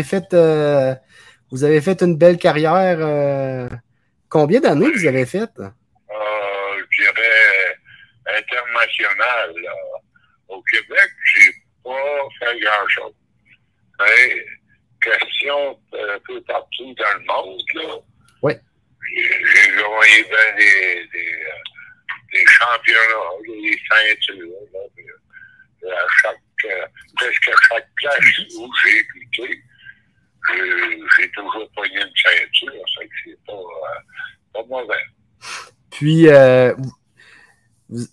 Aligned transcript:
fait, 0.00 0.32
euh, 0.32 0.94
vous 1.50 1.64
avez 1.64 1.82
fait 1.82 2.00
une 2.00 2.16
belle 2.16 2.38
carrière. 2.38 2.96
Euh, 3.00 3.68
combien 4.30 4.60
d'années 4.60 4.90
vous 4.90 5.06
avez 5.06 5.26
fait? 5.26 5.50
Euh, 5.58 5.68
je 6.90 7.02
dirais 7.02 7.76
international. 8.26 9.54
Au 10.48 10.62
Québec, 10.62 11.10
j'ai 11.34 11.52
pas 11.84 12.28
fait 12.38 12.58
grand-chose. 12.60 13.14
question 15.02 15.78
un 15.92 16.18
peu 16.26 16.40
partout 16.42 16.94
dans 16.94 17.18
le 17.18 17.24
monde. 17.26 17.60
Là. 17.74 17.94
Oui. 18.42 18.52
J'ai 19.14 19.68
gagné 19.76 20.22
des, 20.56 21.06
des, 21.12 21.44
des, 22.32 22.46
championnats, 22.46 23.36
des 23.46 23.78
ceintures. 23.90 24.48
Là, 25.82 25.90
à 25.92 26.06
chaque, 26.22 26.38
presque 27.16 27.48
à 27.48 27.56
chaque 27.68 27.88
place 27.96 28.38
où 28.56 28.70
j'ai 28.82 28.98
écouté 29.00 29.62
j'ai 30.48 31.30
toujours 31.30 31.68
pogné 31.74 31.96
une 31.96 32.12
ceinture, 32.16 32.72
ça 32.94 33.02
c'est 33.24 33.38
pas, 33.46 33.52
euh, 33.52 34.52
pas 34.52 34.62
mauvais. 34.68 34.94
Puis, 35.90 36.28
euh, 36.28 36.74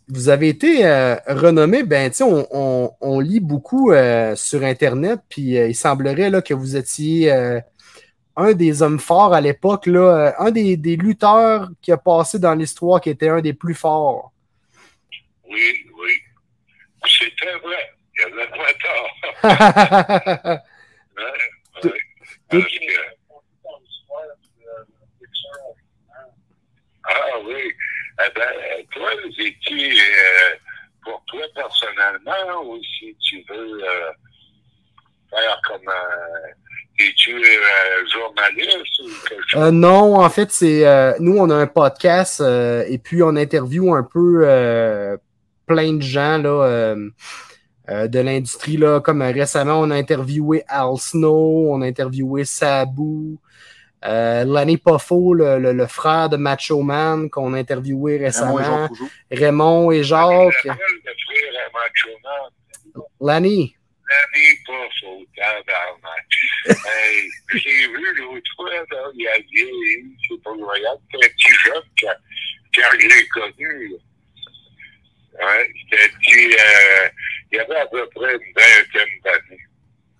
vous, 0.08 0.30
avez 0.30 0.50
été 0.50 0.86
euh, 0.86 1.16
renommé, 1.28 1.84
ben, 1.84 2.12
on, 2.22 2.46
on, 2.52 2.92
on, 3.02 3.20
lit 3.20 3.40
beaucoup 3.40 3.94
sur 4.36 4.64
Internet, 4.64 5.22
puis 5.30 5.56
il 5.56 5.76
semblerait 5.76 6.30
là, 6.30 6.42
que 6.42 6.54
vous 6.54 6.76
étiez 6.76 7.32
un 8.36 8.54
des 8.54 8.82
hommes 8.82 9.00
forts 9.00 9.34
à 9.34 9.42
l'époque, 9.42 9.86
là, 9.86 10.36
un 10.40 10.52
des, 10.52 10.78
des, 10.78 10.96
lutteurs 10.98 11.70
qui 11.82 11.92
a 11.92 11.98
passé 11.98 12.40
dans 12.40 12.54
l'histoire, 12.54 13.02
qui 13.02 13.10
était 13.10 13.30
un 13.30 13.42
des 13.42 13.54
plus 13.54 13.76
forts. 13.76 14.32
Oui, 15.50 15.86
oui. 16.00 16.12
C'était 17.06 17.58
vrai. 17.64 17.94
Il 18.16 18.22
y 18.22 18.26
avait 18.26 18.48
pas 18.50 18.74
tort. 20.44 20.60
ah 22.52 22.58
oui. 27.46 27.74
Eh 28.22 28.30
ben, 28.36 28.86
toi, 28.92 29.10
es-tu, 29.38 29.80
euh, 29.80 30.56
pour 31.04 31.24
toi 31.28 31.42
personnellement, 31.56 32.64
ou 32.66 32.80
si 32.84 33.16
tu 33.22 33.44
veux 33.50 33.84
euh, 33.84 34.12
faire 35.30 35.62
comme 35.68 35.88
un. 35.88 36.50
Es-tu 37.02 37.34
euh, 37.34 38.06
journaliste 38.12 39.00
ou 39.00 39.28
quelque 39.28 39.44
chose? 39.48 39.62
Euh, 39.62 39.72
non, 39.72 40.16
en 40.16 40.30
fait, 40.30 40.52
c'est. 40.52 40.86
Euh, 40.86 41.14
nous, 41.20 41.38
on 41.38 41.50
a 41.50 41.56
un 41.56 41.68
podcast 41.68 42.42
euh, 42.42 42.84
et 42.90 42.98
puis 42.98 43.24
on 43.24 43.38
interviewe 43.38 43.94
un 43.94 44.04
peu 44.04 45.18
plein 45.66 45.94
de 45.94 46.02
gens, 46.02 46.40
là 46.40 46.96
euh, 47.90 48.08
de 48.08 48.20
l'industrie. 48.20 48.78
Là, 48.78 49.00
comme 49.00 49.22
récemment, 49.22 49.80
on 49.80 49.90
a 49.90 49.96
interviewé 49.96 50.64
Al 50.68 50.98
Snow, 50.98 51.72
on 51.72 51.82
a 51.82 51.88
interviewé 51.88 52.46
Sabu, 52.46 53.38
euh, 54.06 54.44
Lanny 54.46 54.78
Poffo, 54.78 55.34
le, 55.34 55.58
le, 55.58 55.88
frère 55.88 56.30
de 56.30 56.38
Macho 56.38 56.82
Man, 56.82 57.30
qu'on 57.30 57.54
a 57.54 57.58
interviewé 57.58 58.18
récemment. 58.18 58.90
Raymond 59.32 59.92
et 59.92 60.04
Jacques. 60.04 60.68
Lanny. 63.20 63.76
Lanny 64.10 64.56
Poffo, 64.66 65.26
hey, 66.68 67.30
J'ai 67.54 67.88
vu 67.88 68.16
l'autre 68.18 68.52
fois, 68.56 68.70
là, 68.70 69.12
il 69.16 69.22
y 69.22 69.28
a 69.28 69.40
dit, 69.40 70.16
c'est 70.28 70.42
pas 70.44 70.52
royal, 70.52 70.98
c'est 71.12 71.26
un 71.26 71.30
petit 71.30 71.54
jeune 71.66 71.84
quand, 72.00 72.16
quand 72.76 73.00
je 73.00 73.08
l'ai 73.08 73.28
connu. 73.28 73.94
Ouais, 75.40 75.72
c'était 75.90 76.58
euh, 76.60 77.10
il 77.52 77.58
y 77.58 77.60
avait 77.60 77.78
à 77.78 77.88
peu 77.88 78.08
près 78.14 78.34
une 78.34 78.54
vingtaine 78.56 79.10
d'années. 79.24 79.62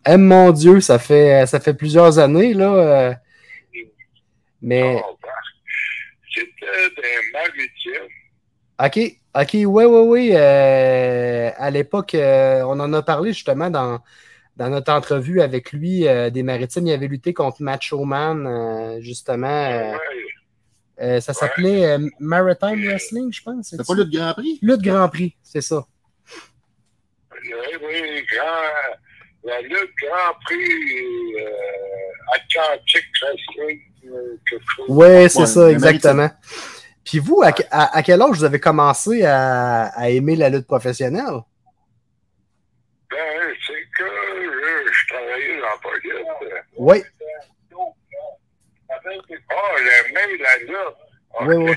Eh 0.08 0.18
mon 0.18 0.52
Dieu, 0.52 0.80
ça 0.80 0.98
fait, 0.98 1.46
ça 1.46 1.60
fait 1.60 1.74
plusieurs 1.74 2.20
années, 2.20 2.54
là. 2.54 2.74
Euh, 2.74 3.14
mais. 4.62 5.02
Oh, 5.04 5.18
c'était 6.34 6.90
des 6.96 7.32
maritimes. 7.34 8.08
OK, 8.82 9.18
OK, 9.36 9.54
oui, 9.54 9.86
oui, 9.86 10.08
oui. 10.08 10.32
Euh, 10.34 11.52
à 11.58 11.70
l'époque, 11.70 12.16
euh, 12.16 12.64
on 12.64 12.80
en 12.80 12.94
a 12.94 13.02
parlé 13.02 13.34
justement 13.34 13.70
dans, 13.70 14.00
dans 14.56 14.70
notre 14.70 14.92
entrevue 14.92 15.42
avec 15.42 15.74
lui 15.74 16.06
des 16.32 16.44
maritimes. 16.44 16.88
Il 16.88 16.94
avait 16.94 17.08
lutté 17.08 17.34
contre 17.34 17.62
Macho 17.62 18.06
Man, 18.06 19.00
justement. 19.02 19.98
Ouais. 20.98 21.22
ça 21.22 21.34
s'appelait 21.34 21.98
Maritime 22.20 22.86
Wrestling, 22.86 23.34
je 23.34 23.44
pense. 23.44 23.68
C'est 23.70 23.86
pas 23.86 23.96
Lutte 23.96 24.14
Grand 24.14 24.34
Prix? 24.34 24.60
Lutte 24.62 24.82
Grand 24.82 25.10
Prix, 25.10 25.36
c'est 25.44 25.62
ça 25.62 25.86
oui, 27.44 27.78
oui, 27.82 28.26
grand, 28.32 28.98
la 29.44 29.62
lutte 29.62 29.94
Grand 30.02 30.34
Prix 30.46 31.36
euh, 31.40 32.36
Atlantic 32.36 33.06
Wrestling, 33.22 33.82
euh, 34.06 34.38
quelque 34.50 34.66
chose. 34.76 34.86
Oui, 34.90 35.30
c'est 35.30 35.40
ouais, 35.40 35.46
ça, 35.46 35.72
exactement. 35.72 36.30
Puis 37.06 37.20
vous, 37.20 37.42
à, 37.42 37.52
à, 37.72 37.98
à, 37.98 38.04
quel 38.04 38.22
âge 38.22 38.30
vous 38.32 38.44
avez 38.44 38.60
commencé 38.60 39.24
à, 39.26 39.86
à 39.96 40.10
aimer 40.10 40.36
la 40.36 40.50
lutte 40.50 40.68
professionnelle? 40.68 41.42
Ben, 43.10 43.54
c'est 43.66 43.84
que 43.98 44.06
je, 44.06 44.92
je 44.92 45.08
travaillais 45.14 45.58
dans 45.58 45.66
la 45.66 45.78
police. 45.82 46.28
Oui. 46.78 47.04
Oh, 49.52 49.76
l'aimer 49.78 50.38
la 50.38 50.58
lutte. 50.60 50.98
Oh, 51.32 51.46
oui, 51.48 51.56
oui. 51.56 51.74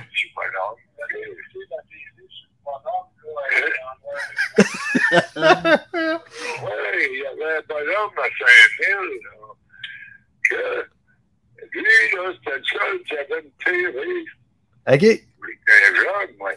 Oui, 4.94 5.00
il 7.12 7.19
y 7.19 7.26
avait 7.26 7.56
un 7.56 7.62
bonhomme 7.69 8.19
à 8.19 8.28
Saint-Ville, 8.38 9.20
que 10.50 10.62
lui, 11.72 11.84
là, 12.14 12.32
c'était 12.34 12.58
le 12.58 12.64
seul 12.64 13.02
qui 13.04 13.16
avait 13.16 13.41
une 13.41 13.52
TV. 13.64 13.98
OK. 14.88 15.02
Il 15.02 15.12
était 15.12 15.97
jeune, 15.97 16.36
moi. 16.38 16.52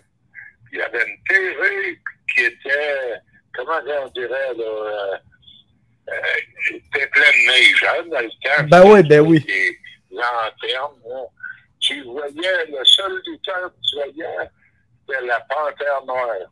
Il 0.71 0.79
y 0.79 0.81
avait 0.81 1.05
une 1.07 1.23
TV 1.27 2.01
qui 2.33 2.43
était, 2.43 3.13
comment 3.55 3.79
on 4.03 4.07
dirait, 4.09 4.53
là, 4.55 4.63
euh, 4.63 5.17
euh, 6.09 6.75
était 6.75 7.07
pleine 7.07 7.23
de 7.23 7.47
neige, 7.47 7.85
hein, 7.87 8.03
dans 8.11 8.19
le 8.19 8.29
temps. 8.29 8.63
Ben 8.67 8.83
oui, 8.85 9.03
ben 9.03 9.21
oui. 9.21 9.45
Les 9.47 9.79
lanternes, 10.11 10.99
là. 11.07 11.23
Tu 11.79 12.01
voyais, 12.03 12.65
le 12.67 12.83
seul 12.83 13.21
lutteur 13.27 13.69
que 13.69 13.75
tu 13.87 13.95
voyais, 13.95 14.49
c'était 15.07 15.25
la 15.25 15.39
panthère 15.41 16.03
noire. 16.05 16.51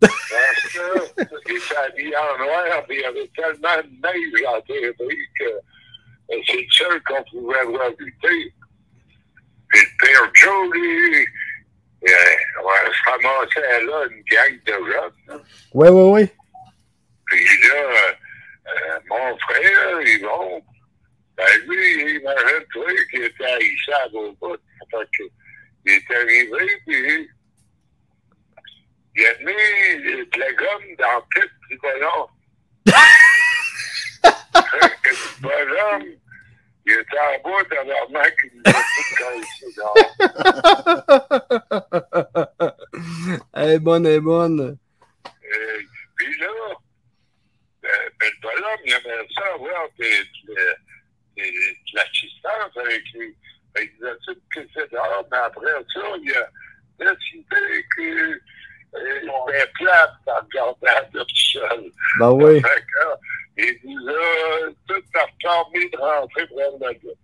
Parce 0.00 1.42
qu'il 1.44 1.56
était 1.56 1.76
habillé 1.76 2.16
en 2.16 2.38
noir, 2.38 2.84
et 2.90 2.94
il 2.94 2.95
y 2.95 2.95
avait 3.06 3.30
tellement 3.34 3.76
de 3.82 3.90
neige 4.02 4.44
en 4.46 4.60
théorie 4.62 5.28
que 5.38 5.44
euh, 5.44 6.40
c'est 6.46 6.56
le 6.56 6.70
seul 6.70 7.02
qu'on 7.02 7.22
pouvait 7.24 7.64
voir 7.64 7.90
lutter. 7.98 8.52
Puis 9.68 9.80
le 9.80 10.06
père 10.06 10.30
Joe, 10.34 10.72
lui, 10.72 11.26
euh, 12.08 12.12
on 12.62 12.92
se 12.92 13.10
ramassait 13.10 13.84
là 13.84 14.06
une 14.10 14.22
gang 14.30 14.60
de 14.64 14.92
jeunes. 14.92 15.44
Oui, 15.74 15.88
oui, 15.88 16.22
oui. 16.22 16.28
Puis 17.26 17.68
là, 17.68 18.16
euh, 18.68 19.00
mon 19.08 19.38
frère, 19.38 20.00
Yvon, 20.02 20.62
ben 21.36 21.60
lui, 21.66 22.16
imagine-toi 22.16 22.86
qu'il 23.10 23.24
était 23.24 23.44
haïssable 23.44 24.16
au 24.16 24.32
bout. 24.32 24.56
Il 25.84 25.92
est 25.92 26.14
arrivé, 26.14 26.80
puis 26.86 27.30
il 29.16 29.26
a 29.26 29.38
mis 29.38 30.24
de 30.24 30.38
la 30.38 30.52
gomme 30.52 30.96
dans 30.98 31.24
le 31.34 31.48
du 31.68 31.78
ballon. 31.78 32.28
Le 32.86 32.92
ballon, 35.40 36.06
il 36.86 36.92
était 36.92 37.18
en 37.18 37.38
bas 37.42 37.62
a 37.62 37.82
tout 38.72 39.14
cassé 39.18 39.66
Elle 43.54 43.70
est 43.70 43.78
bonne, 43.78 44.06
elle 44.06 44.14
est 44.14 44.20
bonne. 44.20 44.78
Euh, 45.26 45.80
puis 46.16 46.38
là, 46.38 46.48
ben, 47.82 47.90
ben, 48.20 48.30
le 48.34 48.40
ballon, 48.40 48.76
il 48.84 48.92
aimait 48.92 49.28
ça 49.34 49.42
avoir 49.54 49.88
de, 49.98 50.06
l'assistance 51.94 52.76
avec 52.76 53.02
lui. 53.14 53.36
Il 53.78 53.90
disait 53.92 54.16
tout 54.24 54.38
que 54.54 54.60
c'est 54.74 54.90
dehors, 54.90 55.26
mais 55.30 55.38
après 55.38 55.72
ça, 55.92 56.00
il 56.22 56.32
a 56.32 56.48
décidé 56.98 57.84
que 57.96 58.40
c'était 58.96 59.66
plate 59.74 60.10
en 60.26 60.72
regardant 60.72 61.10
tout 61.12 61.36
seul. 61.36 61.82
Ben 62.18 62.30
oui. 62.30 62.62
Il 63.58 63.78
nous 63.84 64.08
a 64.08 64.12
tout 64.86 65.02
permis 65.40 65.90
de 65.90 65.96
rentrer 65.96 66.46
pour 66.46 66.78
la 66.80 66.90
lutte. 66.92 67.18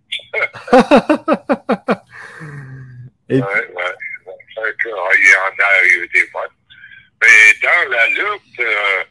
Et... 3.29 3.39
Ouais, 3.39 3.41
ouais. 3.41 3.95
Fait 4.55 4.75
que, 4.77 4.89
il 4.89 5.29
y 5.29 5.35
en 5.35 5.53
a 5.63 5.85
eu 5.85 6.07
des 6.13 6.25
bonnes. 6.31 6.57
Mais 7.21 7.43
dans 7.61 7.89
la 7.89 8.07
lutte, 8.07 8.59
euh, 8.59 9.03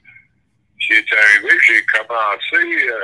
est 0.92 1.12
arrivé, 1.12 1.50
j'ai 1.66 1.84
commencé. 1.86 2.88
Euh, 2.88 2.94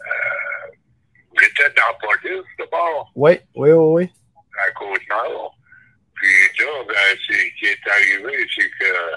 euh, 0.00 0.72
J'étais 1.38 1.70
dans 1.70 1.82
la 1.88 1.94
police 1.94 2.46
d'abord. 2.58 3.12
Oui, 3.14 3.38
oui, 3.54 3.70
oui, 3.72 4.04
oui. 4.04 4.12
À 4.58 4.70
Côte-Nord. 4.72 5.54
Puis 6.16 6.64
là, 6.64 6.84
ben, 6.88 7.18
c'est, 7.26 7.34
ce 7.34 7.54
qui 7.58 7.66
est 7.66 7.88
arrivé, 7.88 8.46
c'est 8.54 8.70
que 8.70 8.84
euh, 8.84 9.16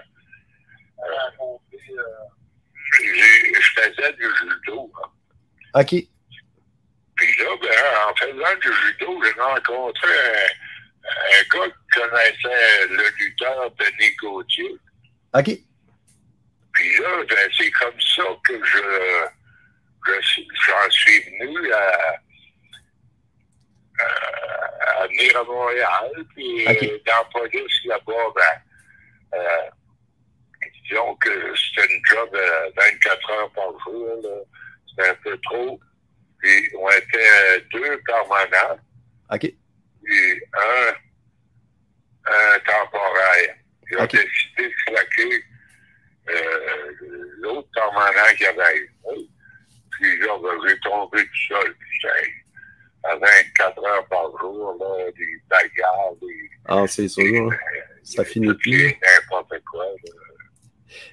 je 2.94 3.82
faisais 3.82 4.14
du 4.14 4.24
judo. 4.24 4.92
Hein. 4.96 5.82
OK. 5.82 5.94
Puis 7.16 7.36
là, 7.38 7.50
ben, 7.62 7.70
en 8.08 8.16
faisant 8.16 8.56
du 8.62 8.72
judo, 8.74 9.24
j'ai 9.24 9.42
rencontré 9.42 10.10
un, 10.10 11.10
un 11.10 11.58
gars 11.58 11.68
qui 11.68 12.00
connaissait 12.00 12.88
le 12.90 13.04
lutteur 13.18 13.72
Denis 13.72 14.16
Gauthier. 14.22 14.76
OK. 15.34 15.50
Puis 16.74 16.98
là, 16.98 17.24
ben, 17.30 17.50
c'est 17.58 17.72
comme 17.72 18.02
ça 18.02 18.24
que 18.46 18.66
je, 18.66 18.80
je 20.06 20.42
j'en 20.66 20.90
suis 20.90 21.20
venu 21.22 21.72
à, 21.74 22.20
venir 25.08 25.38
à 25.38 25.44
Montréal. 25.44 26.12
Puis 26.36 26.66
OK. 26.68 26.84
euh, 26.84 26.98
dans 27.06 27.18
la 27.18 27.24
police 27.48 27.86
là-bas, 27.86 28.14
ben, 28.36 29.40
euh, 29.40 29.70
disons 30.88 31.16
que 31.16 31.56
c'était 31.56 31.94
une 31.94 32.02
job 32.06 32.30
euh, 32.34 32.70
24 32.76 33.32
heures 33.32 33.52
par 33.52 33.72
jour. 33.86 34.08
là. 34.24 34.30
C'était 34.90 35.10
un 35.10 35.16
peu 35.16 35.38
trop. 35.44 35.80
Puis 36.40 36.72
on 36.78 36.90
était 36.90 37.62
deux 37.74 38.02
permanents, 38.06 38.80
OK. 39.32 39.42
puis 40.04 40.42
un, 40.54 40.94
un 42.32 42.60
temporaire. 42.60 43.56
Ils 43.92 43.98
ont 43.98 44.04
OK. 44.04 44.12
décidé 44.12 44.70
de 44.70 44.74
claquer 44.86 45.44
euh, 46.30 46.92
l'autre 47.40 47.68
permanent 47.74 48.30
qu'il 48.38 48.46
y 48.46 48.50
avait. 48.50 48.90
Puis 49.92 50.20
là, 50.20 50.38
j'ai 50.68 50.80
tombé 50.80 51.24
tout 51.26 51.48
seul. 51.50 51.76
Puis 51.76 52.00
à 53.04 53.16
24 53.16 53.86
heures 53.86 54.06
par 54.08 54.30
jour, 54.40 54.76
là, 54.80 55.12
des 55.18 55.42
bagarres, 55.50 56.16
des. 56.22 56.50
Ah, 56.68 56.86
c'est 56.88 57.08
sûr. 57.08 57.24
des- 57.24 57.50
Ça 58.04 58.24
finit 58.26 58.54
plus. 58.56 58.96
N'importe 59.02 59.54
quoi. 59.72 59.86
là. 59.86 60.12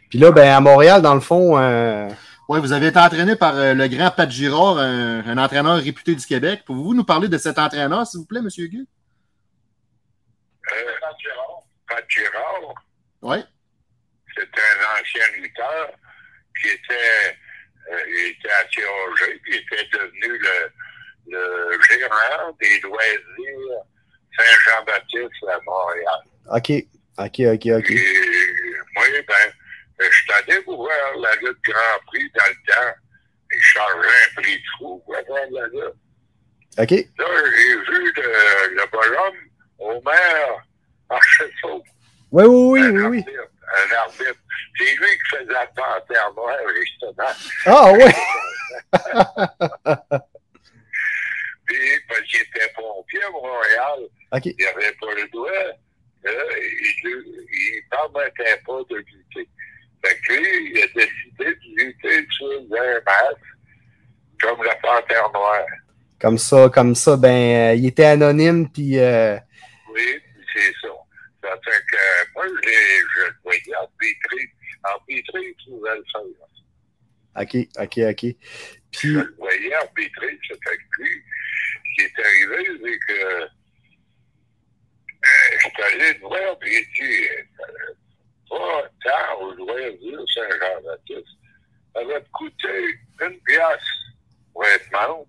Puis 0.08 0.18
là, 0.18 0.30
ben, 0.30 0.48
à 0.48 0.60
Montréal, 0.60 1.02
dans 1.02 1.14
le 1.14 1.20
fond, 1.20 1.58
euh, 1.58 2.08
Oui, 2.48 2.60
vous 2.60 2.72
avez 2.72 2.86
été 2.86 2.98
entraîné 2.98 3.34
par 3.36 3.56
euh, 3.56 3.74
le 3.74 3.88
grand 3.88 4.10
Pat 4.12 4.30
Girard, 4.30 4.78
un, 4.78 5.20
un 5.26 5.36
entraîneur 5.38 5.76
réputé 5.78 6.14
du 6.14 6.24
Québec. 6.24 6.62
Pouvez-vous 6.64 6.94
nous 6.94 7.02
parler 7.04 7.26
de 7.28 7.38
cet 7.38 7.58
entraîneur, 7.58 8.06
s'il 8.06 8.20
vous 8.20 8.26
plaît, 8.26 8.38
M. 8.38 8.48
Guy? 8.48 8.86
Euh, 10.72 10.92
Pat 11.88 12.04
Girard, 12.08 12.74
Oui. 13.22 13.38
c'était 14.36 14.46
un 14.60 15.00
ancien 15.00 15.42
lutteur 15.42 15.90
qui 16.60 16.68
était, 16.68 17.36
euh, 17.92 17.98
il 18.08 18.30
était 18.30 18.48
à 18.50 18.68
Chirurgie, 18.70 19.38
puis 19.42 19.54
il 19.54 19.60
était 19.60 19.88
devenu 19.98 20.38
le, 20.38 20.72
le 21.28 21.78
gérant 21.88 22.52
des 22.60 22.80
loisirs 22.80 23.84
Saint-Jean-Baptiste 24.36 25.44
à 25.48 25.58
Montréal. 25.64 26.22
OK. 26.52 26.70
OK, 27.18 27.40
OK, 27.40 27.66
OK. 27.78 27.90
Et 27.90 28.74
moi, 28.94 29.04
ben, 29.26 29.52
je 29.98 30.04
suis 30.04 30.32
allé 30.32 30.60
voir 30.66 31.16
la 31.20 31.34
lutte 31.36 31.58
Grand 31.64 31.98
Prix 32.06 32.30
dans 32.34 32.48
le 32.48 32.72
temps. 32.72 32.94
Et 33.52 33.58
je 33.58 33.66
chargeais 33.66 34.08
un 34.08 34.40
prix 34.40 34.56
de 34.56 34.62
fou 34.78 35.02
pour 35.06 35.14
voir 35.26 35.40
la 35.50 35.66
lutte. 35.68 35.96
OK. 36.78 36.90
Là, 36.90 37.26
j'ai 37.56 37.76
vu 37.76 38.12
le, 38.16 38.74
le 38.74 38.84
bonhomme, 38.90 39.40
Homer 39.78 40.62
Marcheseau. 41.08 41.82
Oui, 42.32 42.44
oui, 42.44 42.80
oui, 42.80 42.80
un 42.82 42.90
oui, 42.90 43.24
oui. 43.26 43.36
Un 43.66 43.96
arbitre. 43.96 44.40
C'est 44.78 44.84
lui 44.84 45.06
qui 45.06 45.36
faisait 45.36 45.52
la 45.52 45.66
panthère 45.68 46.34
noire, 46.34 46.58
justement. 46.76 47.32
Ah, 47.64 47.92
ouais. 47.92 48.14
Parce 52.08 52.20
qu'il 52.22 52.40
était 52.40 52.72
pompier 52.74 53.22
à 53.24 53.30
Montréal, 53.30 54.08
OK. 54.32 54.46
il 54.46 54.56
n'avait 54.64 54.92
pas 54.92 55.14
le 55.14 55.28
droit. 55.30 55.50
Euh, 56.26 56.30
il 57.04 57.76
ne 57.76 57.90
permettait 57.90 58.60
pas 58.66 58.80
de 58.90 58.96
lutter. 58.96 59.48
Fait 60.04 60.18
que 60.26 60.32
lui, 60.32 60.72
il 60.74 60.82
a 60.82 60.86
décidé 60.86 61.54
de 61.54 61.84
lutter 61.84 62.26
sur 62.30 62.46
un 62.48 63.00
masque, 63.04 64.40
comme 64.40 64.62
la 64.64 64.74
panthère 64.76 65.30
noire. 65.32 65.66
Comme 66.20 66.38
ça, 66.38 66.68
comme 66.72 66.94
ça, 66.94 67.16
ben, 67.16 67.28
euh, 67.28 67.74
il 67.74 67.86
était 67.86 68.04
anonyme, 68.06 68.68
puis... 68.70 68.98
euh, 68.98 69.36
Oui, 69.92 70.20
c'est 70.54 70.72
ça. 70.82 70.88
Ça 71.42 71.50
fait 71.64 71.82
que 71.90 72.32
moi, 72.34 72.44
je 72.46 73.22
le 73.22 73.34
voyais 73.44 73.74
arbitrer. 73.78 74.50
Arbitrer, 74.84 75.56
tu 75.64 75.70
pouvais 75.70 75.96
le 75.96 76.04
faire. 76.12 77.42
OK, 77.42 77.56
OK, 77.78 77.98
OK. 78.10 78.36
Puis, 78.92 79.12
Je 79.12 79.18
le 79.18 79.34
voyais 79.38 79.74
arbitrer, 79.74 80.38
ça 80.48 80.54
fait 80.64 80.76
que 80.76 81.02
lui, 81.02 81.22
qui 81.94 82.02
est 82.02 82.18
arrivé, 82.18 82.80
c'est 82.82 82.98
que 82.98 83.46
euh, 85.26 85.58
je 85.58 85.68
suis 85.68 85.82
allé 85.82 86.12
le 86.14 86.20
voir, 86.20 86.56
dit, 86.58 87.28
euh, 87.28 87.94
pas 88.48 88.88
tant 89.04 89.40
au 89.40 89.52
loisir 89.52 90.20
Saint-Jean-Baptiste. 90.34 91.26
Ça 91.94 92.04
va 92.04 92.20
te 92.20 92.28
coûter 92.30 92.98
une 93.22 93.40
pièce 93.40 93.90
pour 94.52 94.64
être 94.64 94.90
membre. 94.92 95.26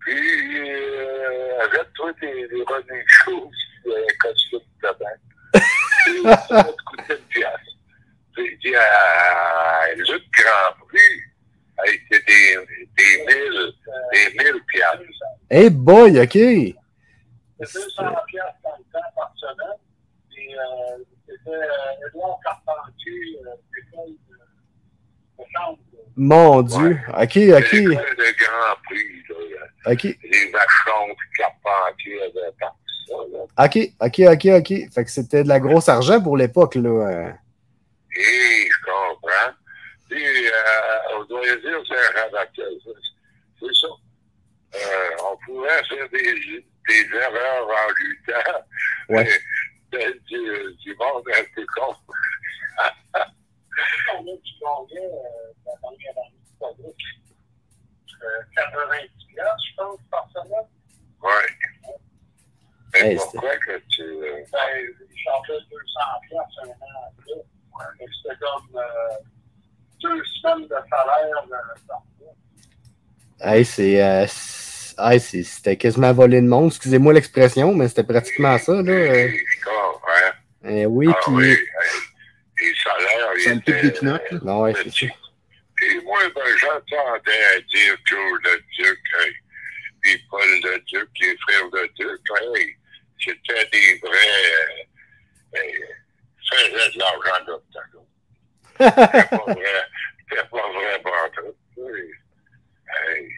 Puis, 0.00 0.58
euh, 0.58 1.60
achète-toi 1.60 2.12
des, 2.20 2.48
des 2.48 2.64
running 2.66 3.04
shoes, 3.06 3.50
un 3.86 4.14
costume 4.18 4.60
de. 4.82 5.60
Puis, 6.04 6.22
ça 6.22 6.62
va 6.62 6.64
te 6.64 6.82
coûter 6.82 7.14
une 7.14 7.26
pièce. 7.26 7.46
Il 8.38 8.58
dit, 8.58 8.74
à 8.74 9.94
Luc 9.94 10.24
Grand 10.32 10.86
Prix, 10.88 11.22
été 11.86 12.24
des, 12.26 12.56
des 12.96 13.24
mille, 13.26 13.72
des 14.12 14.44
mille 14.44 14.62
piastres. 14.68 15.04
hey 15.50 15.70
boy, 15.70 16.20
OK. 16.20 16.32
C'était 16.32 16.76
200 17.60 18.04
piastres 18.26 18.60
temps 18.92 19.00
par 19.16 19.32
semaine. 19.36 19.78
Et 20.36 20.54
euh, 20.54 20.98
c'était 21.28 21.50
euh, 21.50 22.08
Édouard 22.08 22.38
Carpentier, 22.44 23.38
euh, 23.46 23.50
l'école 23.76 24.10
de, 24.28 24.34
de 25.42 25.48
chambre. 25.56 25.78
Mon 26.16 26.62
Dieu. 26.62 26.98
OK, 27.08 27.30
C'est 27.32 27.54
OK, 27.54 27.72
l'école 27.72 28.16
de 28.16 28.44
Grand 28.44 28.76
Prix, 28.84 29.22
là. 29.28 29.92
OK. 29.92 30.02
Les 30.04 30.50
vachons, 30.50 31.14
puis 31.16 31.28
Carpentier 31.38 32.22
avaient 32.22 32.52
parti 32.58 32.78
ça, 33.08 33.14
là. 33.32 33.64
OK, 33.64 33.78
OK, 34.00 34.20
OK, 34.32 34.46
OK. 34.60 34.92
Fait 34.92 35.04
que 35.04 35.10
c'était 35.10 35.42
de 35.44 35.48
la 35.48 35.60
grosse 35.60 35.88
argent 35.88 36.20
pour 36.20 36.36
l'époque, 36.36 36.74
là. 36.74 36.88
euh. 36.90 37.30
Et 38.14 38.68
je 38.68 38.84
comprends. 38.84 39.52
Puis, 40.10 40.22
euh, 40.46 41.11
on 41.22 41.26
doit 41.26 41.56
dire, 41.56 41.82
c'est 41.88 41.94
un 41.94 42.30
ça. 43.74 43.88
Euh, 44.74 45.16
on 45.24 45.36
pourrait 45.44 45.84
faire 45.84 46.08
des, 46.10 46.34
des 46.88 47.16
erreurs 47.16 47.66
en 47.68 47.88
luttant. 47.98 48.58
Ouais. 49.10 49.24
mais 49.24 49.30
c'est 49.92 50.24
Du, 50.24 50.74
du 50.76 50.94
monde 50.96 51.24
un 51.28 51.44
peu 51.54 51.66
con. 51.76 51.94
On 53.14 54.20
a 54.20 54.22
du 54.22 54.52
combien 54.60 55.00
la 55.02 55.72
dernière 55.82 56.18
année 56.18 56.42
de 56.60 56.82
police? 56.82 57.18
90 58.54 59.26
piastres, 59.34 59.66
je 59.70 59.74
pense, 59.76 60.00
par 60.10 60.28
semaine. 60.30 60.68
Ouais. 61.22 61.48
Mais 62.94 63.00
Hey, 63.10 63.16
pourquoi 63.16 63.56
que 63.56 63.78
tu. 63.90 64.02
euh, 64.02 64.44
Ben, 64.52 64.68
ils 65.10 65.18
chargeaient 65.22 65.64
200 65.70 66.00
piastres 66.28 66.60
un 66.62 66.68
an 66.68 66.74
après. 67.08 68.06
C'était 68.22 68.36
comme 68.40 68.76
euh, 68.76 69.16
deux 70.02 70.22
semaines 70.24 70.62
de 70.68 70.74
salaire 70.90 71.46
mois. 71.48 72.04
Hey, 73.40 73.64
c'est. 73.64 74.02
euh, 74.02 74.26
hey, 74.98 75.20
c'était 75.20 75.76
quasiment 75.76 76.12
volé 76.12 76.40
de 76.40 76.46
monde. 76.46 76.68
Excusez-moi 76.68 77.12
l'expression, 77.12 77.74
mais 77.74 77.88
c'était 77.88 78.04
pratiquement 78.04 78.56
ça, 78.58 78.72
là. 78.72 78.82
euh. 78.92 79.28
Eh 80.64 80.86
oui, 80.86 81.08
Ah 81.10 81.18
puis. 81.24 81.32
oui. 81.34 81.48
hey, 81.50 81.58
Les 82.60 82.74
salaires, 82.76 83.28
Ça 83.42 83.54
me 83.54 83.60
des 83.82 83.90
pinottes. 83.90 84.32
Non, 84.44 84.60
ouais, 84.62 84.74
c'est 84.74 84.90
ça. 84.90 85.06
Puis 85.76 86.00
moi, 86.04 86.20
ben, 86.34 86.42
j'entendais 86.58 87.62
dire 87.74 87.96
Joe 88.04 88.38
le 88.44 88.60
Duc, 88.78 88.98
hey, 89.20 89.32
puis 90.00 90.18
Paul 90.30 90.40
le 90.62 90.78
Duc, 90.86 91.08
les 91.20 91.36
frères 91.38 91.64
le 91.72 91.88
Duc, 91.98 92.20
hey, 92.40 92.76
c'était 93.18 93.68
des 93.72 93.98
vrais. 93.98 94.42
Euh, 95.56 95.58
hey, 95.58 95.72
faisaient 96.48 96.90
de 96.94 96.98
l'argent 97.00 97.44
d'octogone. 97.46 98.06
Hey. 102.88 103.28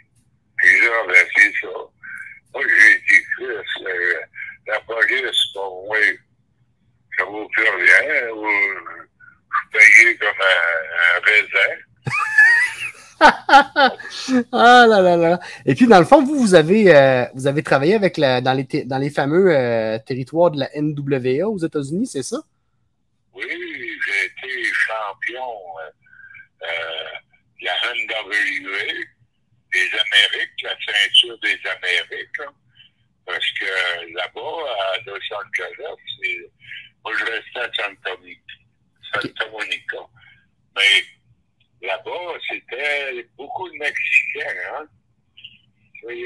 Puis 0.57 0.81
là, 0.81 1.05
ben, 1.07 1.27
c'est 1.37 1.53
ça. 1.61 1.69
Moi, 2.55 2.63
j'ai 2.63 2.99
dit, 2.99 3.23
Chris, 3.37 3.85
euh, 3.87 4.21
la 4.67 4.81
police, 4.81 5.41
pour 5.53 5.87
moi, 5.87 5.99
ça 7.17 7.25
vaut 7.25 7.49
plus 7.49 7.69
rien. 7.69 8.31
Ou, 8.33 8.47
je 9.73 9.79
suis 9.79 9.95
payé 10.05 10.17
comme 10.19 10.41
un, 10.41 10.61
un 11.11 11.21
raisin. 11.25 11.73
Ah 14.53 14.87
là 14.89 15.01
là 15.01 15.17
là. 15.17 15.41
Et 15.65 15.75
puis, 15.75 15.87
dans 15.87 15.99
le 15.99 16.05
fond, 16.05 16.23
vous, 16.23 16.39
vous 16.39 16.55
avez, 16.55 16.95
euh, 16.95 17.25
vous 17.35 17.47
avez 17.47 17.63
travaillé 17.63 17.95
avec 17.95 18.17
la, 18.17 18.41
dans, 18.41 18.53
les, 18.53 18.65
dans 18.85 18.99
les 18.99 19.11
fameux 19.11 19.55
euh, 19.55 19.99
territoires 19.99 20.51
de 20.51 20.61
la 20.61 20.69
NWA 20.75 21.49
aux 21.49 21.59
États-Unis, 21.59 22.07
c'est 22.07 22.23
ça? 22.23 22.39
Oui, 23.35 23.43
j'ai 23.49 24.27
été 24.27 24.65
champion 24.73 25.41
euh, 25.41 25.83
euh, 25.87 26.04
la 27.63 27.73
NWA 27.95 28.85
des 29.73 29.91
Amériques, 29.99 30.63
la 30.63 30.77
ceinture 30.87 31.39
des 31.41 31.59
Amériques. 31.69 32.41
hein. 32.41 32.53
parce 33.27 33.51
que 33.59 34.13
là-bas, 34.15 34.41
à 34.41 34.99
Los 35.07 35.17
Angeles, 35.17 35.97
c'est- 36.21 36.51
moi 37.03 37.13
je 37.19 37.25
restais 37.25 37.61
à 37.61 37.71
Santa 37.75 38.11
Monica. 38.19 38.55
Santa 39.15 39.51
Monica. 39.51 39.97
Mais 40.77 41.87
là-bas, 41.89 42.39
c'était 42.49 43.27
beaucoup 43.37 43.69
de 43.71 43.75
Mexicains. 43.79 44.87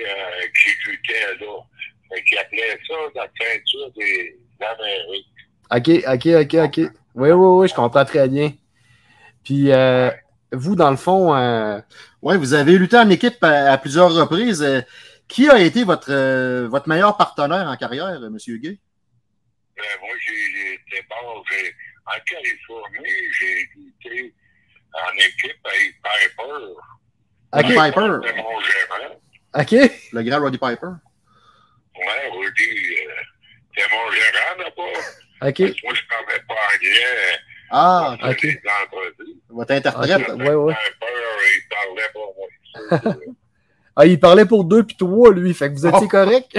euh, 0.04 0.46
qui 0.60 0.70
luttait 0.90 1.36
là. 1.40 1.60
Fait 2.08 2.22
appelait 2.38 2.78
ça 2.88 2.94
la 3.14 3.28
ceinture 3.40 3.90
des 3.92 4.36
Amériques. 4.60 5.26
OK, 5.70 5.88
OK, 6.06 6.26
OK, 6.26 6.54
OK. 6.54 6.92
Oui, 7.14 7.30
oui, 7.30 7.46
oui, 7.60 7.68
je 7.68 7.74
comprends 7.74 8.04
très 8.04 8.28
bien. 8.28 8.52
Puis, 9.44 9.70
euh, 9.70 10.10
vous, 10.52 10.74
dans 10.76 10.90
le 10.90 10.96
fond, 10.96 11.34
euh, 11.34 11.80
Oui, 12.22 12.36
vous 12.36 12.54
avez 12.54 12.78
lutté 12.78 12.96
en 12.96 13.08
équipe 13.10 13.42
à, 13.42 13.72
à 13.72 13.78
plusieurs 13.78 14.12
reprises. 14.14 14.62
Euh, 14.62 14.80
Qui 15.28 15.48
a 15.50 15.58
été 15.58 15.84
votre, 15.84 16.10
euh, 16.10 16.66
votre 16.68 16.88
meilleur 16.88 17.16
partenaire 17.16 17.66
en 17.68 17.76
carrière, 17.76 18.08
M. 18.24 18.36
Gay? 18.38 18.78
Ben, 19.76 19.84
moi, 20.00 20.10
j'ai 20.24 20.74
été 20.74 21.06
bon. 21.08 21.42
j'ai- 21.50 21.74
En 22.06 22.18
Californie, 22.24 23.14
j'ai 23.38 23.68
lutté 23.76 24.34
en 24.94 25.14
équipe 25.18 25.60
avec 25.66 25.94
Piper. 26.02 26.52
Roddy 27.52 27.76
OK, 27.76 27.84
Piper. 27.84 28.26
C'était 28.26 28.42
mon 28.42 28.60
gérant. 28.60 29.20
OK, 29.54 29.92
Le 30.12 30.22
grand 30.22 30.40
Roddy 30.40 30.56
Piper. 30.58 30.92
Ouais, 31.96 32.30
Rudy, 32.32 32.94
euh, 32.94 33.10
c'était 33.74 33.88
mon 33.94 34.10
gérant 34.10 34.56
là-bas. 34.58 35.48
OK, 35.48 35.58
Moi, 35.60 35.94
je 35.94 36.02
parlais 36.08 36.42
pas 36.48 36.54
anglais. 36.74 37.38
Ah, 37.70 38.16
ok. 38.22 38.42
les 38.42 38.60
entrevues. 38.84 39.36
votre 39.48 39.72
interprète. 39.72 40.28
Ok. 40.28 40.38
Ouais, 40.38 40.54
ouais. 40.54 40.74
Piper, 40.74 41.06
il 41.54 41.62
parlait 41.68 42.10
moi. 42.14 43.14
Ah, 44.00 44.06
il 44.06 44.20
parlait 44.20 44.46
pour 44.46 44.62
deux 44.62 44.84
puis 44.84 44.94
trois, 44.96 45.32
lui. 45.32 45.52
Fait 45.54 45.68
que 45.68 45.74
vous 45.74 45.84
étiez 45.86 46.00
Oh. 46.04 46.08
correct? 46.08 46.56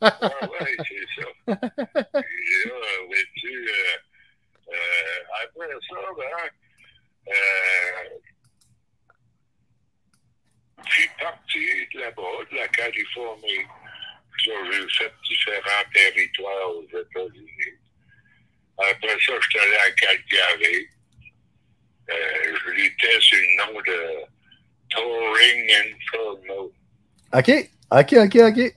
Ah 0.00 0.18
ouais, 0.20 0.76
c'est 0.78 1.22
ça. 1.22 1.28
Puis 1.46 2.68
là, 2.68 2.76
vois-tu, 3.06 3.68
euh, 3.68 4.68
euh, 4.68 5.44
après 5.44 5.68
ça, 5.68 5.96
ben, 6.16 7.32
euh, 7.32 8.08
j'ai 10.88 11.08
parti 11.20 11.58
de 11.94 12.00
là-bas, 12.00 12.22
de 12.52 12.56
la 12.56 12.68
Californie. 12.68 13.66
J'ai 14.44 14.52
fait 14.98 15.12
différents 15.28 15.90
territoires 15.92 16.70
aux 16.76 16.84
États-Unis. 16.84 17.75
Après 18.78 19.08
ça, 19.08 19.32
je 19.40 19.48
suis 19.48 19.58
allé 19.58 19.76
à 19.76 19.90
Calgary. 19.92 20.88
Euh, 22.10 22.54
je 22.64 22.70
luttais 22.70 23.20
sur 23.20 23.38
le 23.38 23.72
nom 23.72 23.80
de 23.80 23.98
Touring 24.90 25.70
Inferno. 25.72 26.72
OK, 27.32 27.50
OK, 27.90 28.12
OK, 28.12 28.36
OK. 28.36 28.74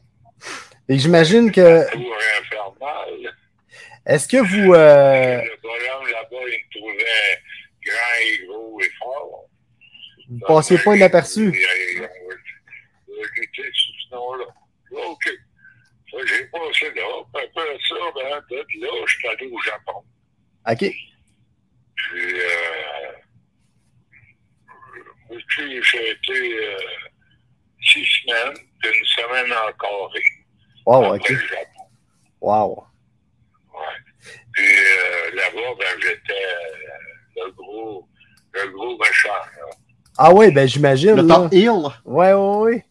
Et 0.90 0.98
j'imagine 0.98 1.52
que. 1.52 1.92
Tour 1.92 2.18
infernal. 2.40 3.36
Est-ce 4.06 4.28
que 4.28 4.38
vous. 4.38 4.74
euh, 4.74 5.42
Le 5.44 5.62
bonhomme 5.62 6.12
là-bas, 6.12 6.48
il 6.48 6.58
me 6.58 6.80
trouvait 6.80 7.42
grand 7.86 8.20
et 8.24 8.46
gros 8.48 8.82
et 8.82 8.90
fort. 8.98 9.46
vous 10.30 10.40
passiez 10.48 10.78
pas 10.80 10.96
inaperçu? 10.96 11.52
Il 11.54 11.56
il 11.56 12.10
il 13.08 13.24
lutté 13.36 13.64
sous 13.74 14.10
ce 14.10 14.16
nom-là. 14.16 14.46
OK. 14.92 15.26
Ça, 15.26 15.32
j'ai 16.26 16.46
passé 16.46 16.92
là. 16.96 17.24
Puis 17.34 17.44
Après 17.46 17.78
ça, 17.88 17.96
ben, 18.16 18.42
de 18.50 18.56
là, 18.82 19.06
je 19.06 19.16
suis 19.16 19.28
allé 19.28 19.48
au 19.48 19.62
Japon. 19.62 20.04
OK. 20.70 20.80
Puis, 21.96 22.40
euh, 22.40 23.12
puis 25.48 25.84
j'ai 25.84 26.12
été 26.12 26.58
euh, 26.66 26.78
six 27.82 28.06
semaines, 28.06 28.58
puis 28.82 28.90
une 28.98 29.06
semaine 29.06 29.52
en 29.54 29.72
Corée. 29.78 30.24
Wow, 30.86 31.04
après 31.14 31.20
OK. 31.20 31.30
le 31.30 31.48
Japon. 31.48 31.84
Wow. 32.42 32.84
Ouais. 33.74 33.80
Puis 34.54 34.66
euh, 34.66 35.36
là-bas, 35.36 35.76
ben, 35.78 36.02
j'étais 36.02 36.34
euh, 36.34 37.46
le 37.46 37.52
gros, 37.52 38.08
le 38.54 38.68
gros 38.72 38.98
méchant. 38.98 39.30
là. 39.30 39.66
Ah 40.18 40.34
oui, 40.34 40.52
ben 40.52 40.68
j'imagine. 40.68 41.16
Le 41.16 41.22
là. 41.22 41.36
top 41.36 41.54
heel. 41.54 41.72
Ouais, 42.06 42.34
ouais, 42.34 42.58
ouais. 42.58 42.86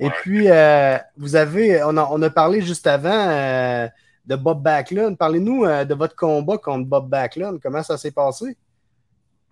Et 0.00 0.06
Ouais. 0.06 0.12
puis, 0.22 0.50
euh, 0.50 0.96
vous 1.16 1.36
avez, 1.36 1.82
on 1.84 1.96
a, 1.96 2.08
on 2.10 2.20
a 2.22 2.30
parlé 2.30 2.62
juste 2.62 2.86
avant 2.86 3.28
euh, 3.30 3.86
de 4.24 4.34
Bob 4.36 4.62
Backlund. 4.62 5.16
Parlez-nous 5.18 5.64
euh, 5.66 5.84
de 5.84 5.94
votre 5.94 6.16
combat 6.16 6.56
contre 6.58 6.86
Bob 6.86 7.08
Backlund. 7.10 7.60
Comment 7.62 7.82
ça 7.82 7.98
s'est 7.98 8.10
passé? 8.10 8.56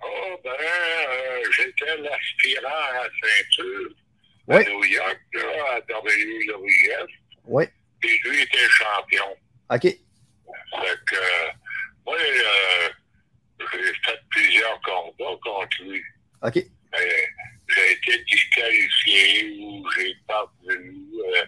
Oh, 0.02 0.06
ben, 0.42 0.50
j'étais 1.54 1.96
l'aspirant 1.98 2.68
à 2.90 2.94
la 2.94 3.08
ceinture 3.22 3.90
à 4.48 4.58
New 4.60 4.84
York, 4.84 5.20
là, 5.34 5.42
à 5.74 5.78
WWF. 5.80 7.10
Oui. 7.46 7.64
Puis 8.00 8.10
lui 8.24 8.40
était 8.42 8.58
champion. 8.70 9.26
OK. 9.70 9.82
Fait 9.82 10.98
que, 11.06 11.16
moi, 12.06 12.16
euh, 12.16 12.88
j'ai 13.60 13.92
fait 14.04 14.18
plusieurs 14.30 14.80
combats 14.82 15.38
contre 15.42 15.82
lui. 15.82 16.02
OK. 16.42 16.54
Mais 16.92 17.26
j'ai 17.68 17.92
été 17.92 18.25
disqualifié 18.25 19.56
ou 19.60 19.84
j'ai 19.96 20.14
pas 20.26 20.50
venu. 20.66 20.96
euh, 21.25 21.44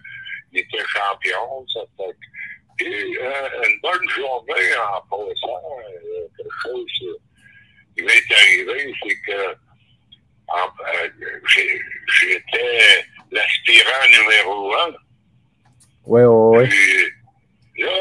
il 0.52 0.60
était 0.60 0.84
champion, 0.88 1.66
ça 1.72 1.80
fait. 1.96 2.84
Et 2.84 3.18
euh, 3.20 3.48
une 3.68 3.80
bonne 3.80 4.08
journée 4.10 4.74
en 4.76 5.00
passant, 5.02 5.78
euh, 5.78 6.26
quelque 6.36 6.56
chose 6.62 7.18
qui 7.96 8.02
m'est 8.02 8.34
arrivé, 8.34 8.94
c'est 9.02 9.20
que 9.20 9.56
euh, 10.52 11.08
j'étais 12.08 13.04
l'aspirant 13.30 14.08
numéro 14.08 14.74
un. 14.74 14.92
Ouais, 16.06 16.24
ouais, 16.24 16.58
ouais. 16.58 16.68
Puis 16.68 17.84
là, 17.84 17.98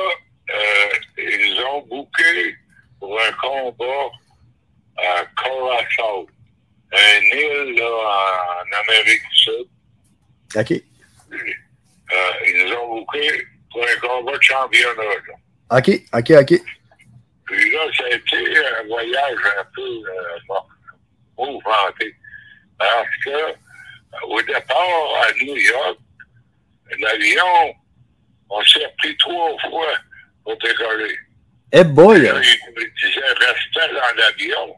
euh, 0.50 1.00
ils 1.18 1.62
ont 1.72 1.82
booké 1.88 2.56
pour 3.00 3.20
un 3.20 3.32
combat 3.34 4.10
à 4.98 5.26
Curaçao, 5.38 6.28
un 6.92 7.38
île 7.38 7.76
là, 7.76 8.64
en 8.64 8.80
Amérique 8.84 9.22
du 9.30 9.38
Sud. 9.38 9.68
OK. 10.56 10.72
Euh, 12.12 12.32
ils 12.48 12.66
nous 12.66 12.76
ont 12.76 12.96
booké 12.96 13.48
pour 13.72 13.84
un 13.84 14.00
combat 14.08 14.38
de 14.38 14.42
championnat. 14.44 15.04
là. 15.04 15.78
OK, 15.78 15.90
OK, 16.14 16.32
OK. 16.32 16.62
Puis 17.46 17.72
là, 17.72 17.80
ça 17.96 18.04
a 18.06 18.10
été 18.10 18.38
un 18.38 18.88
voyage 18.88 19.38
un 19.58 19.64
peu 19.76 19.82
euh, 19.82 20.56
mouvementé. 21.38 22.16
Parce 22.78 23.16
que 23.24 23.30
euh, 23.30 23.54
au 24.28 24.42
départ, 24.42 25.24
à 25.24 25.32
New 25.44 25.56
York, 25.56 25.98
l'avion, 27.00 27.76
on 28.50 28.64
s'est 28.64 28.94
pris 28.98 29.16
trois 29.18 29.56
fois 29.70 29.94
pour 30.44 30.58
décoller. 30.58 31.16
Eh 31.72 31.84
boy! 31.84 32.22
Là, 32.22 32.42
il 32.42 32.74
me 32.74 32.86
disait, 33.02 33.22
restez 33.22 33.94
dans 33.94 34.16
l'avion. 34.18 34.76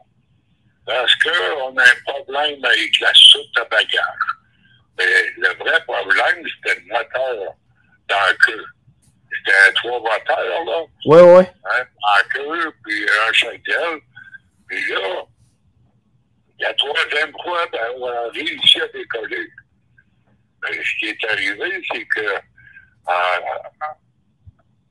Parce 0.86 1.14
qu'on 1.16 1.76
a 1.76 1.82
un 1.82 2.12
problème 2.12 2.64
avec 2.64 3.00
la 3.00 3.12
soute 3.14 3.58
à 3.58 3.64
bagages. 3.64 4.32
Mais 4.98 5.06
le 5.38 5.48
vrai 5.58 5.80
problème, 5.84 6.44
c'était 6.56 6.80
le 6.80 6.86
moteur 6.92 7.54
dans 8.08 8.26
le 8.28 8.34
queue. 8.46 8.64
C'était 9.30 9.72
trois 9.74 10.00
moteurs, 10.00 10.64
là 10.66 10.82
Ouais, 11.06 11.22
ouais. 11.36 11.52
hein, 11.64 11.84
en 12.02 12.28
queue, 12.34 12.72
puis 12.84 13.06
un 13.28 13.32
châtel. 13.32 13.98
Puis 14.68 14.92
là, 14.92 15.24
la 16.60 16.74
troisième 16.74 17.32
fois, 17.42 17.66
ben, 17.72 17.80
on 17.98 18.06
a 18.06 18.28
réussi 18.32 18.80
à 18.82 18.88
décoller. 18.88 19.48
Mais 20.62 20.76
ce 20.84 20.98
qui 20.98 21.06
est 21.08 21.24
arrivé, 21.30 21.82
c'est 21.92 22.04
que 22.06 22.34
en, 23.06 23.12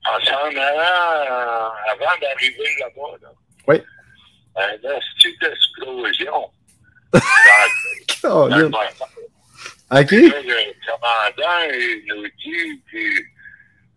en 0.06 0.20
s'en 0.24 0.46
allant, 0.48 1.30
euh, 1.30 1.68
avant 1.92 2.18
d'arriver 2.20 2.76
là-bas, 2.80 3.16
là, 3.22 3.28
Oui. 3.68 3.82
Un 4.56 4.96
astuce 4.96 5.38
d'explosion? 5.38 6.50
Dans, 8.22 8.48
dans. 8.48 8.68
OK. 9.92 10.10
Là, 10.10 10.40
le 10.40 10.72
commandant, 10.86 11.60
il 11.70 12.04
nous 12.08 12.22
dit, 12.22 12.82
puis, 12.86 13.18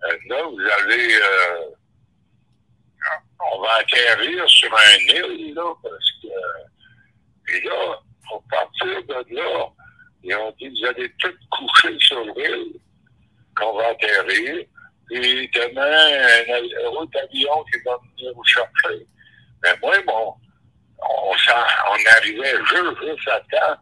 euh, 0.04 0.18
là, 0.28 0.44
vous 0.44 0.60
allez, 0.60 1.16
euh, 1.16 1.70
on 3.54 3.62
va 3.62 3.76
atterrir 3.76 4.50
sur 4.50 4.76
un 4.76 4.98
île, 5.16 5.54
là, 5.54 5.74
parce 5.82 6.12
que, 6.22 7.54
et 7.54 7.62
là, 7.62 8.02
pour 8.28 8.44
partir 8.50 9.04
de 9.06 9.36
là, 9.36 9.68
ils 10.24 10.36
ont 10.36 10.54
dit, 10.60 10.68
vous 10.70 10.86
allez 10.88 11.10
tous 11.20 11.34
coucher 11.50 11.98
sur 12.00 12.26
l'île, 12.36 12.74
qu'on 13.56 13.78
va 13.78 13.88
atterrir, 13.90 14.66
puis 15.08 15.50
demain, 15.54 16.58
un 16.84 16.90
autre 16.90 17.18
avion 17.24 17.64
qui 17.72 17.80
va 17.86 17.98
venir 18.18 18.34
vous 18.36 18.44
chercher. 18.44 19.08
Mais 19.64 19.78
moi, 19.82 19.96
bon, 20.06 20.34
on, 21.10 21.32
on 21.32 22.18
arrivait 22.18 22.58
juste, 22.70 23.00
juste 23.02 23.28
à 23.28 23.40
temps 23.52 23.82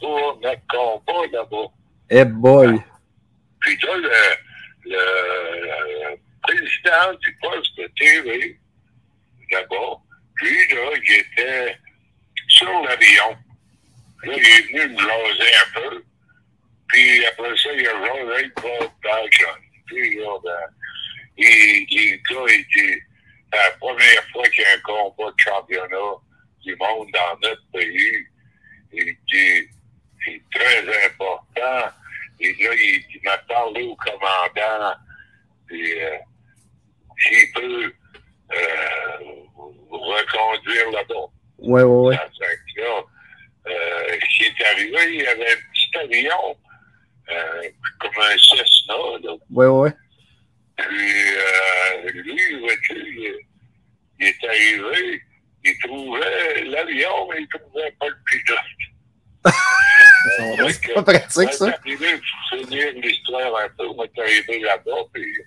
pour 0.00 0.40
notre 0.42 0.66
combat 0.68 1.26
là-bas. 1.32 1.72
Eh 2.10 2.24
boy! 2.24 2.80
Puis 3.60 3.78
là, 3.82 3.96
le, 3.96 4.90
le, 4.90 6.10
le 6.10 6.16
président 6.42 7.18
du 7.20 7.38
poste 7.42 7.76
de 7.76 7.90
TV, 7.96 8.58
là-bas, 9.50 10.00
lui, 10.40 10.74
là, 10.74 10.90
il 10.94 11.14
était 11.14 11.76
sur 12.48 12.82
l'avion. 12.82 13.36
Là, 14.22 14.32
il 14.36 14.46
est 14.46 14.62
venu 14.68 14.94
me 14.94 14.98
jaser 14.98 15.54
un 15.64 15.80
peu. 15.80 16.04
Puis 16.88 17.26
après 17.26 17.56
ça, 17.56 17.72
il 17.72 17.86
a 17.86 18.06
jasé 18.06 18.32
avec 18.32 18.54
Bob 18.54 18.90
Backlund. 19.02 19.62
Puis 19.86 20.16
là, 20.16 20.38
ben, 20.44 20.50
il, 21.38 21.86
il, 21.90 22.12
le 22.12 22.34
gars, 22.34 22.52
il 22.52 22.66
dit, 22.66 23.02
c'est 23.52 23.58
la 23.58 23.70
première 23.78 24.28
fois 24.32 24.42
qu'il 24.48 24.62
y 24.62 24.66
a 24.66 24.74
un 24.74 24.80
combat 24.80 25.30
de 25.30 25.40
championnat 25.40 26.25
du 26.66 26.76
monde 26.76 27.08
dans 27.12 27.48
notre 27.48 27.62
pays 27.72 28.26
et 28.92 29.16
qui 29.28 29.68
c'est 30.24 30.42
très 30.50 31.06
important. 31.06 31.92
Et 32.40 32.52
là, 32.52 32.74
il, 32.74 33.20
m'a 33.24 33.38
parlé 33.38 33.82
au 33.84 33.96
commandant 33.96 34.94
et 35.70 36.02
euh, 36.02 36.16
s'il 37.18 37.52
peut 37.52 37.92
reconduire 39.90 40.90
là-bas. 40.92 41.26
Oui, 41.58 41.82
oui, 41.82 42.08
oui. 42.08 42.16
Qui 44.36 44.44
est 44.44 44.66
arrivé, 44.66 44.98
il 45.08 45.22
y 45.22 45.26
avait 45.26 45.52
un 45.52 45.56
petit 45.72 45.98
avion, 45.98 46.56
euh, 47.30 47.62
comme 47.98 48.10
un 48.22 48.38
Cessna. 48.38 48.94
Oui, 49.50 49.66
oui, 49.66 49.66
oui. 49.66 49.90
Puis, 50.76 51.34
euh, 51.36 52.10
lui, 52.12 52.60
vois-tu, 52.60 53.36
il, 54.18 54.26
est 54.26 54.44
arrivé, 54.44 55.15
l'avion, 56.86 57.28
mais 57.28 57.40
il 57.40 57.48
trouvait 57.48 57.90
pas 57.98 58.06
le 58.08 58.16
pilote. 58.24 58.58
C'est 60.82 60.94
pas 60.94 61.02
pratique, 61.02 61.52
ça. 61.52 61.66
Arrivé 61.66 62.20
finir 62.50 62.92
l'histoire 62.94 63.56
un 63.56 63.68
peu. 63.78 63.86
On 63.88 64.04
est 64.04 64.18
arrivé 64.18 64.60
là-bas, 64.60 65.02
puis 65.12 65.38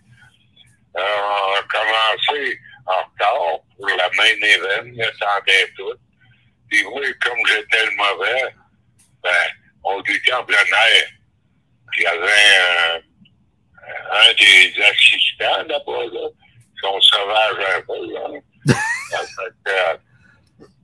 euh, 0.98 1.02
on 1.02 1.56
a 1.56 1.64
commencé 1.64 2.60
en 2.86 3.04
retard 3.04 3.60
pour 3.76 3.88
la 3.88 4.10
main 4.10 4.48
event. 4.48 4.92
Il 4.94 5.04
attendait 5.04 5.74
tout. 5.76 5.94
Puis 6.70 6.84
moi, 6.84 7.02
comme 7.22 7.40
j'étais 7.48 7.86
le 7.86 7.96
mauvais, 7.96 8.56
ben, 9.24 9.30
on 9.84 10.02
était 10.02 10.34
en 10.34 10.44
plein 10.46 10.58
air. 10.58 11.08
Puis 11.92 12.02
il 12.02 12.04
y 12.04 12.08
avait 12.08 12.22
un, 12.62 13.02
un 14.12 14.34
des 14.34 14.82
assistants 14.84 15.68
là-bas, 15.68 16.06
là, 16.14 16.30
son 16.82 17.02
sauvage 17.02 17.66
un 17.76 17.82
peu, 17.82 18.14
là. 18.14 18.40
Ça 19.10 19.20
fait 19.20 20.00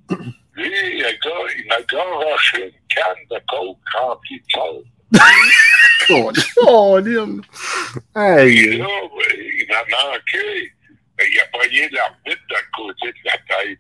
lui, 0.09 0.44
le 0.75 1.11
gars, 1.23 1.53
il 1.57 1.65
m'a 1.67 1.81
garoché 1.81 2.63
une 2.65 2.87
canne 2.89 3.25
de 3.29 3.39
coke 3.47 3.77
remplie 3.93 4.39
de 4.41 4.45
sel. 4.51 4.83
Oh, 6.09 6.31
Hey. 8.15 8.77
là, 8.77 8.85
ben, 8.85 9.37
il 9.37 9.67
m'a 9.69 9.83
manqué. 9.83 10.71
Il 11.19 11.39
a 11.39 11.45
pogné 11.57 11.89
l'arbitre 11.89 12.41
d'un 12.49 12.67
côté 12.75 13.07
de 13.07 13.17
la 13.25 13.37
tête. 13.37 13.79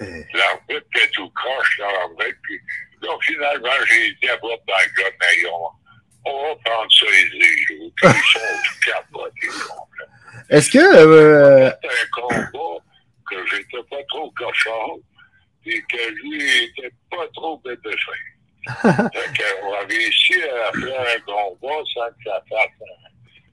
Euh. 0.00 0.22
L'arbitre 0.34 0.86
était 0.96 1.10
tout 1.12 1.30
croche 1.30 1.78
dans 1.78 1.86
l'arbitre. 1.92 2.38
Puis 2.42 2.60
là, 3.02 3.10
finalement, 3.22 3.84
j'ai 3.86 4.12
dit 4.14 4.28
à 4.28 4.36
Bob 4.38 4.58
Bagon, 4.66 5.10
mais 5.20 5.48
on, 6.26 6.42
va 6.48 6.56
prendre 6.64 6.92
ça 6.92 7.04
là. 7.06 7.10
Puis 7.36 7.92
ils 8.02 8.32
sont 8.32 8.40
tout 8.64 8.90
capotés. 8.90 9.48
Est-ce 10.50 10.70
que. 10.70 10.78
euh, 10.78 11.70
C'était 11.70 11.88
un 11.88 12.08
combat 12.20 12.82
que 13.30 13.46
j'étais 13.50 13.82
pas 13.90 14.02
trop 14.08 14.30
cochon 14.36 15.00
et 15.66 15.82
que 15.82 16.10
lui 16.10 16.64
était 16.64 16.90
pas 17.10 17.26
trop 17.34 17.58
bébé 17.58 17.90
fin. 18.04 19.10
fait 19.10 19.60
qu'on 19.60 19.74
a 19.74 19.80
réussi 19.80 20.42
à 20.42 20.72
faire 20.72 21.00
un 21.00 21.20
combat 21.26 21.82
sans 21.92 22.08
que 22.08 22.24
ça 22.24 22.42
fasse 22.48 22.76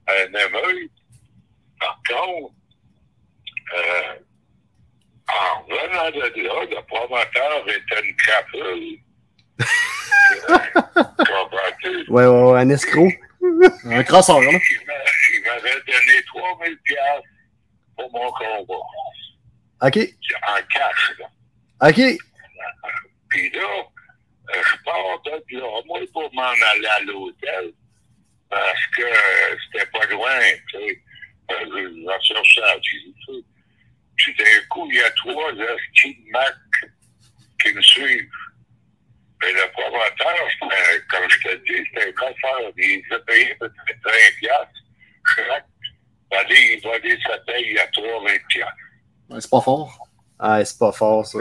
un, 0.07 0.13
un 0.13 0.27
émeute. 0.39 0.91
Par 1.79 1.99
contre, 2.09 2.53
euh, 3.77 4.13
en 5.29 5.61
revenant 5.63 6.11
de 6.11 6.41
là, 6.43 6.65
le 6.69 6.85
promoteur 6.87 7.67
était 7.69 8.07
une 8.07 8.15
crapule. 8.17 8.97
Comprends-tu? 11.17 12.09
ouais, 12.09 12.25
ouais, 12.25 12.43
ouais, 12.51 12.59
un 12.59 12.60
escroc. 12.71 13.11
Un 13.85 14.03
crosseur, 14.03 14.39
là. 14.41 14.49
Il 14.51 14.85
m'a- 14.85 14.93
il 15.33 15.41
m'avait 15.43 15.81
donné 15.81 16.23
3000 16.27 16.77
piastres 16.83 17.27
pour 17.95 18.11
mon 18.11 18.31
combat. 18.31 18.83
OK. 19.83 19.97
En 20.47 20.61
cash, 20.71 21.11
là. 21.19 21.89
OK. 21.89 22.17
Puis 23.29 23.49
là, 23.51 23.59
euh, 23.61 24.61
je 24.63 24.83
pars 24.83 25.21
de 25.25 25.57
là, 25.59 25.81
moi, 25.85 25.99
pour 26.13 26.33
m'en 26.33 26.43
aller 26.43 26.87
à 26.87 26.99
l'hôtel, 27.01 27.71
parce 28.49 28.87
que 28.95 29.01
euh, 29.03 29.55
c'était 29.71 29.85
pas 29.87 30.05
loin, 30.07 30.39
tu 30.69 30.77
sais. 30.77 31.01
Euh, 31.51 31.55
je 31.69 32.07
vais 32.07 32.22
chercher 32.24 32.61
à 32.63 32.77
pied, 32.79 33.13
tu 33.25 33.33
sais. 33.33 33.43
Puis 34.17 34.35
d'un 34.35 34.67
coup, 34.69 34.87
il 34.91 34.98
y 34.98 35.01
a 35.01 35.09
trois 35.11 35.51
Mac 36.31 36.55
qui 37.61 37.74
me 37.74 37.81
suivent. 37.81 38.29
Mais 39.41 39.51
le 39.53 39.71
promoteur, 39.71 40.35
c'était, 40.53 41.01
comme 41.09 41.29
je 41.29 41.39
te 41.41 41.55
dis, 41.65 41.87
c'était 41.89 42.09
un 42.09 42.11
coffre. 42.13 42.71
Il 42.77 43.03
a 43.13 43.19
payé 43.19 43.55
peut-être 43.55 44.03
20 44.03 44.11
piastres. 44.39 44.81
Chaque 45.35 45.65
aller 46.31 46.79
voler 46.83 47.17
sa 47.25 47.37
paye 47.39 47.77
à 47.79 47.87
3 47.87 48.23
20 48.23 48.47
piastres. 48.49 48.75
C'est 49.39 49.49
pas 49.49 49.61
fort. 49.61 50.07
Ah, 50.39 50.63
c'est 50.63 50.77
pas 50.77 50.91
fort, 50.91 51.25
ça. 51.25 51.39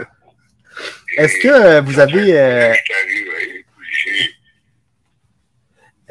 Est-ce 1.17 1.37
que 1.39 1.47
euh, 1.47 1.81
vous 1.81 1.99
avez. 1.99 2.39
euh, 2.39 2.73
Je 2.73 2.79
suis 2.83 2.93
arrivé, 2.93 3.65
puis 3.77 3.93
j'ai 3.93 4.35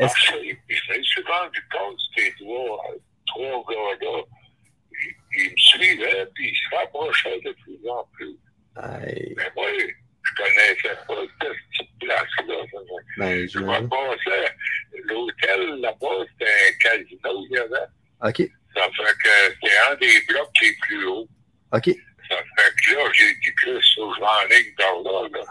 Est-ce 0.05 0.15
puis 0.67 0.77
je 0.77 1.03
suis 1.03 1.23
rendu 1.23 1.61
compte 1.73 1.97
que 2.17 2.23
ces 2.23 2.33
trois, 2.35 2.85
trois 3.27 3.65
gars-là, 3.71 4.23
ils, 5.33 5.51
me 5.51 5.57
suivaient, 5.57 6.27
puis 6.35 6.51
ils 6.51 6.57
se 6.57 6.77
rapprochaient 6.77 7.41
de 7.41 7.53
plus 7.53 7.89
en 7.89 8.05
plus. 8.13 8.37
Aïe, 8.77 9.35
Mais 9.37 9.51
moi, 9.57 9.67
je 9.79 9.87
connaissais 10.41 10.97
pas 11.07 11.15
cette 11.41 11.57
petite 11.71 11.99
place-là. 12.01 12.55
ben, 13.19 13.49
Je 13.49 13.59
me 13.59 13.89
passais, 13.89 14.55
l'hôtel 15.05 15.81
là-bas, 15.81 16.25
c'était 16.33 16.51
un 16.51 16.97
casino, 16.97 17.45
il 17.51 17.53
y 17.53 17.59
avait. 17.59 17.89
OK. 18.23 18.51
Ça 18.75 18.83
fait 18.83 19.17
que 19.23 19.55
c'était 19.55 19.77
un 19.91 19.95
des 19.97 20.21
blocs 20.29 20.51
les 20.63 20.77
plus 20.83 21.07
hauts. 21.07 21.29
OK. 21.73 21.87
Ça 22.29 22.37
fait 22.37 22.73
que 22.85 22.95
là, 22.95 23.03
j'ai 23.13 23.35
dit 23.35 23.55
que 23.63 23.81
ça, 23.81 23.81
je 23.97 24.21
vais 24.21 24.27
en 24.27 24.49
ligne 24.49 24.75
par 24.77 25.03
là, 25.03 25.29
là. 25.33 25.45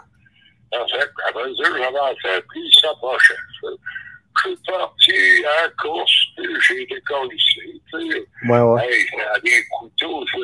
Ça 0.72 0.98
fait 0.98 1.10
qu'à 1.16 1.38
mesure 1.38 1.72
que 1.72 1.78
j'avançais, 1.78 2.42
puis 2.48 2.60
il 2.60 2.80
s'approchait. 2.80 3.34
Je 3.62 4.48
suis 4.48 4.56
parti 4.66 5.44
à 5.44 5.62
la 5.62 5.68
course, 5.82 6.14
puis 6.36 6.46
j'ai 6.66 6.86
décollé 6.86 7.34
ici, 7.36 7.82
tu 7.92 8.10
sais. 8.12 8.24
Ouais, 8.48 8.60
ouais. 8.60 8.86
Hey, 8.86 9.06
c'est 9.10 9.42
des 9.42 9.64
couteaux, 9.78 10.24
ça. 10.28 10.38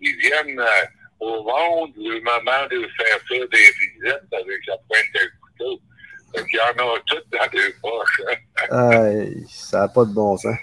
Ils 0.00 0.16
viennent 0.16 0.60
euh, 0.60 0.84
au 1.20 1.42
monde 1.42 1.92
le 1.96 2.20
moment 2.20 2.66
de 2.70 2.80
faire 2.96 3.18
faire 3.28 3.48
des 3.48 3.56
risettes 3.58 4.28
avec 4.32 4.66
la 4.66 4.76
pointe 4.88 5.12
de 5.14 5.20
couteau. 5.40 5.80
Fait 6.34 6.44
qu'il 6.46 6.58
y 6.58 6.60
en 6.60 6.86
a 6.94 6.98
toutes 7.06 7.30
dans 7.32 7.50
les 7.52 7.72
poches. 7.80 8.22
hein. 8.70 8.76
Aïe, 8.76 9.44
ça 9.48 9.80
n'a 9.80 9.88
pas 9.88 10.04
de 10.04 10.12
bon 10.12 10.36
sens. 10.36 10.56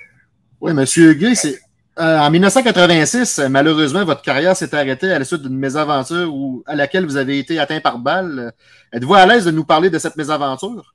Oui, 0.62 0.74
Monsieur 0.74 1.14
Gay, 1.14 1.36
c'est. 1.36 1.60
euh, 2.00 2.18
en 2.20 2.30
1986, 2.30 3.40
euh, 3.40 3.50
malheureusement, 3.50 4.06
votre 4.06 4.22
carrière 4.22 4.56
s'est 4.56 4.74
arrêtée 4.76 5.12
à 5.12 5.20
la 5.20 5.26
suite 5.26 5.42
d'une 5.42 5.58
mésaventure 5.58 6.34
où, 6.34 6.64
à 6.68 6.76
laquelle 6.76 7.06
vous 7.06 7.18
avez 7.18 7.40
été 7.40 7.60
atteint 7.60 7.80
par 7.82 7.98
balle. 8.00 8.40
Euh, 8.40 8.98
Êtes-vous 8.98 9.14
à 9.16 9.26
l'aise 9.26 9.46
de 9.46 9.52
nous 9.52 9.66
parler 9.66 9.90
de 9.90 9.98
cette 10.00 10.16
mésaventure? 10.16 10.94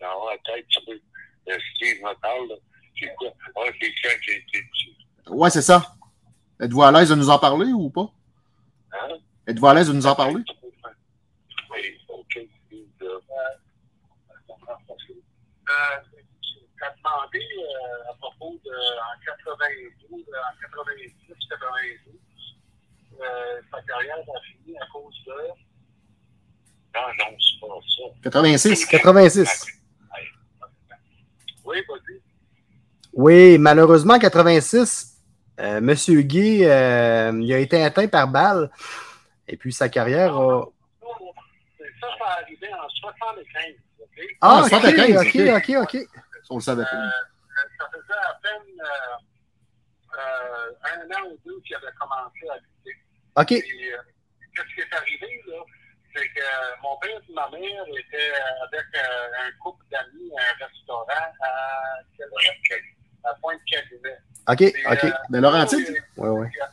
Dans 0.00 0.28
la 0.30 0.36
tête, 0.44 0.66
tu 0.68 0.78
peux. 0.86 0.92
Euh, 1.52 1.58
Steve 1.74 1.98
me 2.02 2.14
parle, 2.20 2.48
là. 2.48 2.54
C'est 2.98 3.12
quoi? 3.16 3.28
Ah, 3.56 3.60
c'est 3.80 3.92
quand 4.02 4.16
j'ai 4.22 4.36
été. 4.36 4.64
Ouais, 5.28 5.50
c'est 5.50 5.62
ça. 5.62 5.94
Êtes-vous 6.60 6.82
à 6.82 6.92
l'aise 6.92 7.10
de 7.10 7.14
nous 7.14 7.28
en 7.28 7.38
parler 7.38 7.72
ou 7.72 7.90
pas? 7.90 8.08
Hein? 8.92 9.16
Êtes-vous 9.46 9.66
à 9.66 9.74
l'aise 9.74 9.88
de 9.88 9.92
nous 9.92 10.06
en 10.06 10.14
parler? 10.14 10.42
Oui, 11.70 11.98
OK. 12.08 12.38
Steve, 12.66 12.86
là. 13.00 13.08
Euh, 15.68 16.00
t'as 16.78 16.90
demandé 16.96 17.40
euh, 17.58 18.10
à 18.10 18.14
propos 18.14 18.58
de 18.64 18.70
en 18.70 19.18
92, 19.24 20.24
euh, 20.28 20.36
en 20.36 20.60
90, 20.60 21.12
92, 21.50 22.14
euh, 23.20 23.60
sa 23.70 23.82
carrière 23.82 24.16
a 24.18 24.40
fini 24.42 24.76
à 24.78 24.86
cause 24.92 25.14
de. 25.26 25.32
Non, 26.94 27.08
non, 27.18 27.36
c'est 27.38 27.60
pas 27.60 27.66
ça. 27.96 28.30
86. 28.30 28.86
86. 28.86 29.66
Oui, 31.64 31.76
vas-y. 31.88 32.22
Oui, 33.12 33.58
malheureusement, 33.58 34.14
en 34.14 34.18
86, 34.18 35.15
euh, 35.60 35.80
Monsieur 35.80 36.20
Guy, 36.22 36.64
euh, 36.64 37.32
il 37.40 37.52
a 37.52 37.58
été 37.58 37.82
atteint 37.82 38.08
par 38.08 38.28
balle. 38.28 38.70
Et 39.48 39.56
puis 39.56 39.72
sa 39.72 39.88
carrière 39.88 40.36
a. 40.36 40.66
Ça, 42.00 42.06
ça 42.18 42.24
arrivé 42.42 42.68
en 42.74 42.88
75. 42.88 43.62
OK? 44.00 44.36
Ah, 44.40 44.58
Ah, 44.58 44.62
ok, 44.62 44.68
75, 44.68 45.16
ok, 45.16 45.36
ok, 45.56 45.94
ok. 45.94 46.08
On 46.50 46.56
le 46.56 46.60
savait 46.60 46.82
Euh, 46.82 47.10
ça 47.78 47.86
faisait 47.90 48.18
à 48.20 48.38
peine 48.42 48.80
euh, 48.80 50.18
euh, 50.18 50.72
un 50.84 51.20
an 51.20 51.26
ou 51.30 51.38
deux 51.44 51.60
qu'il 51.62 51.76
avait 51.76 51.86
commencé 51.98 52.48
à 52.50 52.56
lutter. 52.56 52.96
Ok, 53.36 53.52
euh, 53.52 54.02
qu'est-ce 54.54 54.74
qui 54.74 54.80
est 54.80 54.94
arrivé, 54.94 55.42
là? 55.48 55.56
C'est 56.14 56.28
que 56.28 56.80
mon 56.82 56.96
père 56.98 57.10
et 57.10 57.32
ma 57.34 57.48
mère 57.50 57.84
étaient 57.88 58.32
avec 58.62 58.86
euh, 58.94 59.46
un 59.46 59.50
couple 59.62 59.84
d'amis 59.90 60.30
à 60.38 60.64
un 60.64 60.66
restaurant 60.66 61.06
à, 61.42 62.00
quelle- 63.26 63.32
à 63.32 63.34
Pointe-Calumet. 63.40 64.18
ok, 64.48 64.72
Puis, 64.72 64.86
ok. 64.86 65.04
euh, 65.04 65.10
De 65.30 65.38
Laurentide? 65.38 65.88
eux, 65.90 66.20
Ouais, 66.22 66.28
ouais. 66.28 66.50
Il 66.54 66.58
y 66.58 66.60
a 66.60 66.70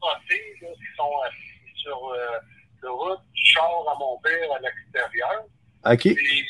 trois 0.00 0.18
filles 0.28 0.58
là, 0.62 0.68
qui 0.74 0.96
sont 0.96 1.10
assises 1.26 1.82
sur 1.82 2.08
euh, 2.12 2.38
le 2.82 2.90
route 2.90 3.20
du 3.34 3.46
char 3.46 3.70
à 3.92 3.98
mon 3.98 4.18
père 4.18 4.52
à 4.56 4.58
l'extérieur. 4.60 5.44
Ok, 5.86 6.14
Puis 6.14 6.44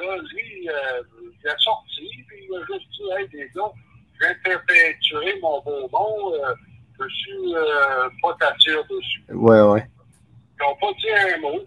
là, 0.00 0.16
lui, 0.16 0.68
euh, 0.68 1.02
il 1.42 1.48
est 1.48 1.58
sorti, 1.58 2.08
puis 2.28 2.46
il 2.48 2.56
a 2.56 2.60
juste 2.66 2.88
dit 2.90 3.10
Hey, 3.18 3.28
les 3.32 3.48
gars, 3.54 3.72
je 4.20 4.26
faire 4.44 4.62
peinturer 4.66 5.38
mon 5.40 5.62
nom, 5.64 6.34
euh, 6.34 6.54
je 7.00 7.08
suis 7.14 7.54
euh, 7.56 8.08
pas 8.22 8.34
t'attire 8.38 8.84
dessus. 8.84 9.22
ouais, 9.30 9.60
ouais. 9.62 9.86
Ils 10.58 10.62
n'ont 10.62 10.76
pas 10.76 10.92
dit 10.98 11.10
un 11.10 11.38
mot. 11.40 11.60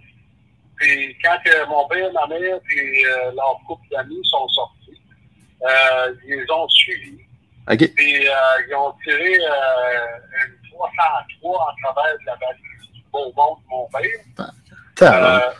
Puis 0.78 1.18
quand 1.24 1.38
euh, 1.48 1.66
mon 1.68 1.88
père, 1.88 2.12
ma 2.14 2.28
mère, 2.28 2.60
puis 2.66 3.06
euh, 3.06 3.32
leur 3.32 3.60
couple 3.68 3.88
d'amis 3.90 4.22
sont 4.26 4.48
sortis, 4.50 4.83
euh, 5.64 6.14
ils 6.26 6.36
les 6.36 6.52
ont 6.52 6.68
suivis. 6.70 7.20
Ok, 7.72 7.78
Puis 7.96 8.28
euh, 8.28 8.34
ils 8.68 8.76
ont 8.76 8.94
tiré 9.04 9.38
euh, 9.40 10.46
une 10.46 10.70
303 10.72 11.52
en 11.52 11.94
travers 11.94 12.14
de 12.14 12.26
la 12.26 12.36
valise 12.36 12.92
du 12.94 13.02
beau 13.12 13.32
monde 13.36 13.58
de 13.64 13.70
mon 13.70 13.88
père. 13.88 15.54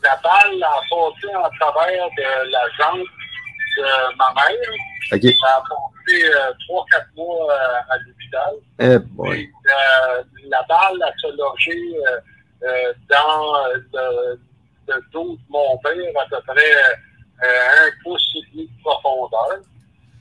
La 0.00 0.14
balle 0.22 0.62
a 0.62 0.80
passé 0.88 1.34
en 1.34 1.50
travers 1.58 2.08
de 2.16 2.50
la 2.52 2.60
jambe 2.78 3.02
de 3.76 4.16
ma 4.16 4.32
mère. 4.34 4.72
OK. 5.12 5.22
Ça 5.40 5.56
a 5.56 5.62
passé 5.62 6.24
euh, 6.24 6.52
3-4 6.68 7.06
mois 7.16 7.52
euh, 7.52 7.80
à 7.90 7.98
l'hôpital. 8.06 8.54
Eh 8.78 8.98
boy. 8.98 9.30
Puis, 9.30 9.52
euh, 9.66 10.22
la 10.48 10.62
balle 10.68 11.02
a 11.02 11.12
se 11.18 11.26
logé 11.36 11.96
dans 13.08 13.66
le, 13.92 14.40
le 14.86 15.04
dos 15.12 15.34
de 15.34 15.40
mon 15.48 15.76
père 15.78 16.22
à 16.22 16.28
peu 16.28 16.40
près 16.46 16.98
un 17.42 17.90
pouce 18.02 18.32
et 18.36 18.50
demi 18.52 18.66
de 18.68 18.82
profondeur. 18.82 19.60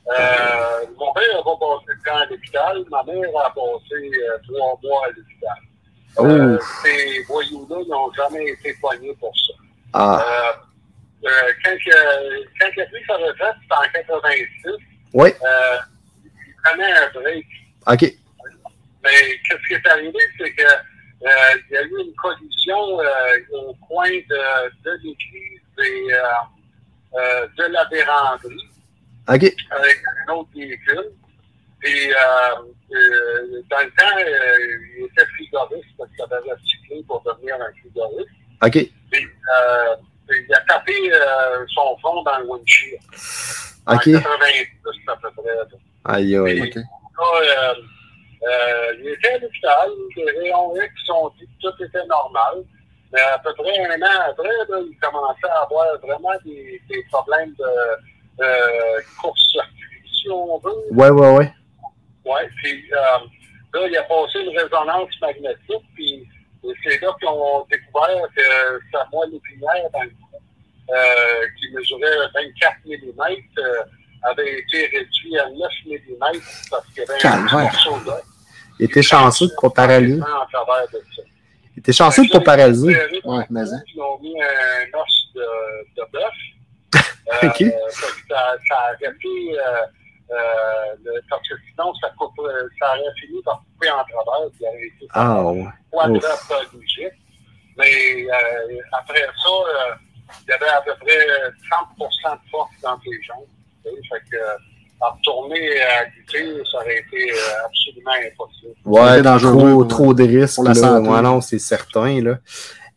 Euh, 0.09 0.85
mon 0.97 1.11
père 1.13 1.37
a 1.39 1.43
pas 1.43 1.57
passé 1.59 1.85
le 1.87 2.01
temps 2.09 2.17
à 2.17 2.25
l'hôpital, 2.25 2.83
ma 2.89 3.03
mère 3.03 3.29
a 3.45 3.49
passé 3.49 3.95
euh, 3.95 4.37
trois 4.47 4.79
mois 4.83 5.05
à 5.05 5.09
l'hôpital. 5.09 5.57
Euh, 6.19 6.57
Oh. 6.59 6.63
ces 6.83 7.21
voyous-là 7.23 7.75
n'ont 7.89 8.11
jamais 8.13 8.45
été 8.49 8.73
poignés 8.81 9.13
pour 9.19 9.31
ça. 9.35 9.53
Ah. 9.93 10.19
Euh, 11.23 11.27
euh, 11.27 11.51
quand, 11.63 11.71
il 11.85 12.81
a 12.81 12.85
pris 12.87 13.03
sa 13.05 13.15
retraite, 13.17 13.55
c'était 13.61 13.75
en 13.75 13.91
86, 13.93 14.71
Oui. 15.13 15.29
euh, 15.29 15.77
il 16.25 16.53
prenait 16.63 16.91
un 16.91 17.09
break. 17.13 17.45
OK. 17.87 18.01
Mais 19.03 19.39
qu'est-ce 19.47 19.67
qui 19.67 19.73
est 19.73 19.87
arrivé, 19.87 20.17
c'est 20.39 20.51
que 20.53 20.63
euh, 20.63 21.27
il 21.69 21.73
y 21.73 21.77
a 21.77 21.81
eu 21.83 22.01
une 22.03 22.13
collision 22.15 22.99
euh, 22.99 23.37
au 23.53 23.73
coin 23.87 24.09
de, 24.09 24.69
de 24.83 24.91
l'église 25.03 25.61
et 25.79 26.13
euh, 27.15 27.47
de 27.57 27.63
la 27.63 27.85
véranderie 27.85 28.69
OK. 29.29 29.55
avec 29.71 30.03
un 30.27 30.33
autre 30.33 30.49
véhicule. 30.55 31.11
Et 31.83 32.11
euh, 32.11 32.55
euh, 32.91 33.61
dans 33.69 33.79
le 33.79 33.91
temps, 33.97 34.17
il 34.17 35.05
était 35.05 35.25
frigoriste 35.25 35.89
parce 35.97 36.09
qu'il 36.11 36.23
avait 36.23 36.51
recyclé 36.51 37.03
pour 37.07 37.23
devenir 37.23 37.55
un 37.55 37.71
frigoriste. 37.79 38.29
OK. 38.61 38.91
Il 40.29 40.53
a 40.53 40.59
tapé 40.67 40.93
son 41.73 41.97
front 41.99 42.23
dans 42.23 42.39
le 42.39 42.45
windshield. 42.45 42.99
En 43.85 43.95
OK. 43.95 44.03
90, 44.03 44.21
à 45.07 45.15
peu 45.15 45.31
près. 45.31 45.49
Aïe, 46.05 46.35
aïe. 46.35 46.61
OK. 46.61 46.75
Là, 46.75 47.73
il 48.99 49.07
était 49.07 49.29
à 49.29 49.37
l'hôpital, 49.39 49.89
les 50.15 50.39
rayons 50.39 50.75
X 50.75 51.09
ont 51.09 51.31
dit 51.39 51.45
que 51.45 51.69
tout 51.69 51.83
était 51.83 52.05
normal. 52.05 52.63
Mais 53.17 53.23
à 53.23 53.39
peu 53.39 53.51
près 53.55 53.79
un 53.79 53.99
an 53.99 54.29
après, 54.29 54.47
là, 54.47 54.79
il 54.79 54.95
commençait 54.99 55.49
à 55.49 55.63
avoir 55.63 55.87
vraiment 56.03 56.37
des, 56.45 56.79
des 56.87 57.03
problèmes 57.11 57.51
de 57.57 58.43
euh, 58.43 59.01
court-circuit, 59.19 60.03
si 60.05 60.29
on 60.29 60.59
veut. 60.59 60.75
Ouais, 60.91 61.09
ouais, 61.09 61.35
ouais. 61.35 61.51
Ouais, 62.25 62.47
puis 62.57 62.83
euh, 62.93 63.25
là, 63.73 63.87
il 63.87 63.97
a 63.97 64.03
passé 64.03 64.39
une 64.39 64.55
résonance 64.55 65.09
magnétique, 65.19 65.85
puis 65.95 66.27
c'est 66.61 67.01
là 67.01 67.11
qu'ils 67.19 67.27
ont 67.27 67.65
découvert 67.71 68.21
que 68.35 68.79
sa 68.91 69.07
moelle 69.11 69.33
épinière 69.33 69.89
dans 69.91 70.03
le 70.03 70.09
cou, 70.09 70.37
euh, 70.91 71.47
qui 71.59 71.71
mesurait 71.73 72.17
24 72.35 72.75
mm, 72.85 73.33
euh, 73.57 73.83
avait 74.29 74.59
été 74.59 74.95
réduit 74.95 75.39
à 75.39 75.49
9 75.49 75.71
mm 75.87 76.39
parce 76.69 76.85
qu'il 76.93 77.03
y 77.03 77.11
avait 77.11 77.25
un 77.25 77.63
morceau. 77.63 77.97
Il 78.79 78.85
était 78.85 79.01
chanceux 79.01 79.47
de. 79.47 80.21
En 80.21 80.45
travers 80.45 80.87
de 80.93 81.01
ça. 81.15 81.23
Était 81.87 81.93
chanceux 81.93 82.25
de 82.25 82.31
pas 82.33 82.41
paralyser. 82.41 82.97
Ouais, 83.23 83.45
mais 83.49 83.61
hein. 83.61 83.81
Ils 83.95 84.01
ont 84.01 84.19
mis 84.19 84.35
un 84.41 84.99
os 84.99 85.31
de, 85.33 85.41
de 85.95 86.03
bœuf. 86.11 86.33
Euh, 87.29 87.47
Ok. 87.49 87.61
parce 87.83 87.99
que 87.99 88.21
ça, 88.29 88.55
ça 88.69 88.75
a 88.75 88.87
arrêté, 88.87 89.27
euh, 89.51 89.85
euh, 90.31 90.95
le- 91.03 91.21
parce 91.29 91.41
que 91.45 91.55
sinon, 91.69 91.93
ça, 91.95 92.09
coupe, 92.17 92.39
euh, 92.39 92.69
ça 92.79 92.91
aurait 92.91 93.03
fini 93.19 93.41
par 93.43 93.61
couper 93.73 93.89
en 93.89 93.97
travers. 94.05 94.49
Il 94.59 94.65
aurait 94.65 94.87
été 94.87 95.07
Ah, 95.13 95.43
ouais. 95.43 95.65
Mais 97.77 98.25
euh, 98.31 98.79
après 98.93 99.19
ça, 99.43 99.49
euh, 99.49 99.95
il 100.47 100.49
y 100.49 100.53
avait 100.53 100.69
à 100.69 100.81
peu 100.81 100.93
près 101.01 101.27
30 101.69 101.97
de 101.97 102.49
force 102.49 102.71
dans 102.81 102.97
les 103.05 103.21
jambes. 103.23 103.45
Fait 103.83 104.23
que, 104.31 104.37
à 105.01 105.09
retourner 105.11 105.79
à 105.81 106.05
lutter, 106.05 106.45
ça 106.71 106.77
aurait 106.79 106.97
été 106.99 107.31
euh, 107.31 107.65
absolument 107.65 108.11
impossible. 108.25 108.73
Ouais, 108.85 109.09
C'était 109.09 109.21
dangereux 109.23 109.87
trop, 109.87 110.13
de 110.13 110.23
risques. 110.23 110.55
pour 110.55 110.63
la 110.63 110.73
là. 110.73 110.79
santé. 110.79 111.09
Ouais, 111.09 111.21
non, 111.21 111.41
c'est 111.41 111.59
certain. 111.59 112.21
Là. 112.21 112.39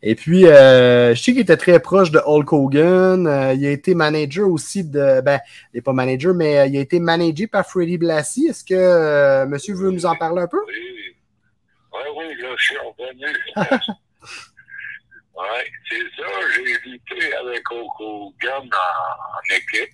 Et 0.03 0.15
puis, 0.15 0.47
euh, 0.47 1.13
je 1.13 1.21
sais 1.21 1.31
qu'il 1.31 1.41
était 1.41 1.57
très 1.57 1.79
proche 1.79 2.09
de 2.09 2.19
Hulk 2.25 2.51
Hogan. 2.53 3.27
Euh, 3.27 3.53
il 3.53 3.65
a 3.67 3.69
été 3.69 3.93
manager 3.93 4.49
aussi 4.49 4.83
de. 4.83 5.21
Ben, 5.21 5.39
il 5.73 5.77
n'est 5.77 5.81
pas 5.81 5.93
manager, 5.93 6.33
mais 6.33 6.57
euh, 6.59 6.65
il 6.65 6.77
a 6.77 6.79
été 6.79 6.99
managé 6.99 7.45
par 7.45 7.67
Freddie 7.67 7.99
Blassie. 7.99 8.47
Est-ce 8.49 8.63
que 8.63 8.73
euh, 8.73 9.45
monsieur 9.45 9.75
veut 9.75 9.91
nous 9.91 10.05
en 10.07 10.15
parler 10.15 10.41
un 10.41 10.47
peu? 10.47 10.57
Oui, 10.67 10.73
oui, 11.93 11.99
oui, 12.17 12.41
là, 12.41 12.47
je 12.57 12.63
suis 12.65 12.77
revenu. 12.77 13.27
oui, 15.35 15.43
c'est 15.87 16.21
ça, 16.21 16.27
j'ai 16.55 16.89
lutté 16.89 17.35
avec 17.35 17.61
Hulk 17.71 17.99
Hogan 17.99 18.63
en, 18.63 18.65
en 18.65 19.55
équipe. 19.55 19.93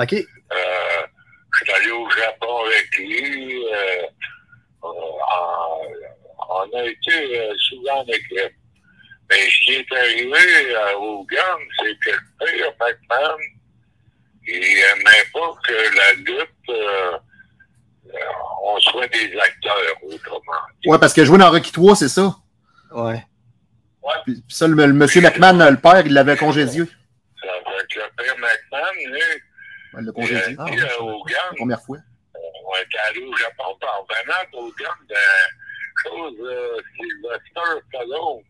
OK. 0.00 0.12
Euh, 0.14 1.06
je 1.52 1.64
suis 1.64 1.72
allé 1.74 1.90
au 1.90 2.08
Japon 2.10 2.56
avec 2.66 2.96
lui. 2.98 3.64
euh, 3.66 4.02
euh, 4.84 4.88
en- 4.88 5.82
on 6.50 6.78
a 6.78 6.84
été 6.84 7.38
euh, 7.40 7.54
souvent 7.68 7.98
en 8.00 8.06
équipe. 8.06 8.54
Mais 9.30 9.36
ce 9.50 9.58
qui 9.64 9.72
est 9.74 9.92
arrivé 9.92 10.74
à 10.76 10.98
Hogan, 10.98 11.58
c'est 11.78 11.98
que 11.98 12.10
le 12.10 12.20
père 12.38 12.72
McMahon, 12.80 13.36
il 14.46 14.60
n'aimait 14.60 15.28
pas 15.32 15.52
que 15.66 15.96
la 15.96 16.12
lutte, 16.14 16.48
euh, 16.70 17.18
euh, 18.06 18.18
on 18.64 18.78
soit 18.80 19.06
des 19.08 19.36
acteurs, 19.38 19.76
autrement. 20.02 20.40
Ouais, 20.86 20.98
parce 20.98 21.12
que 21.12 21.24
jouer 21.24 21.38
dans 21.38 21.50
Rocky 21.50 21.70
3, 21.72 21.96
c'est 21.96 22.08
ça? 22.08 22.34
Ouais. 22.92 23.22
Puis, 24.24 24.34
puis 24.36 24.42
ça, 24.48 24.66
le, 24.66 24.74
le 24.74 24.92
monsieur 24.94 25.20
McMahon, 25.20 25.68
le 25.70 25.76
père, 25.76 26.06
il 26.06 26.14
l'avait 26.14 26.36
congédié. 26.38 26.84
Ça 26.84 27.48
fait 27.66 27.86
que 27.94 27.98
le 28.00 28.10
père 28.16 28.34
McMahon, 28.38 29.12
lui, 29.12 29.20
Il 30.00 30.08
a 30.08 30.12
congédié. 30.12 30.56
Ah, 30.58 30.66
La 30.70 31.56
première 31.56 31.82
fois. 31.82 31.98
on 32.34 32.74
est 32.76 32.98
allé 33.08 33.20
au 33.24 33.36
Japon 33.36 33.76
par 33.80 34.04
venant 34.08 34.60
Hogan 34.60 34.92
d'un 35.08 35.14
chose, 36.04 36.34
euh, 36.40 36.80
Sylvester 36.96 37.80
Stallone. 37.88 38.42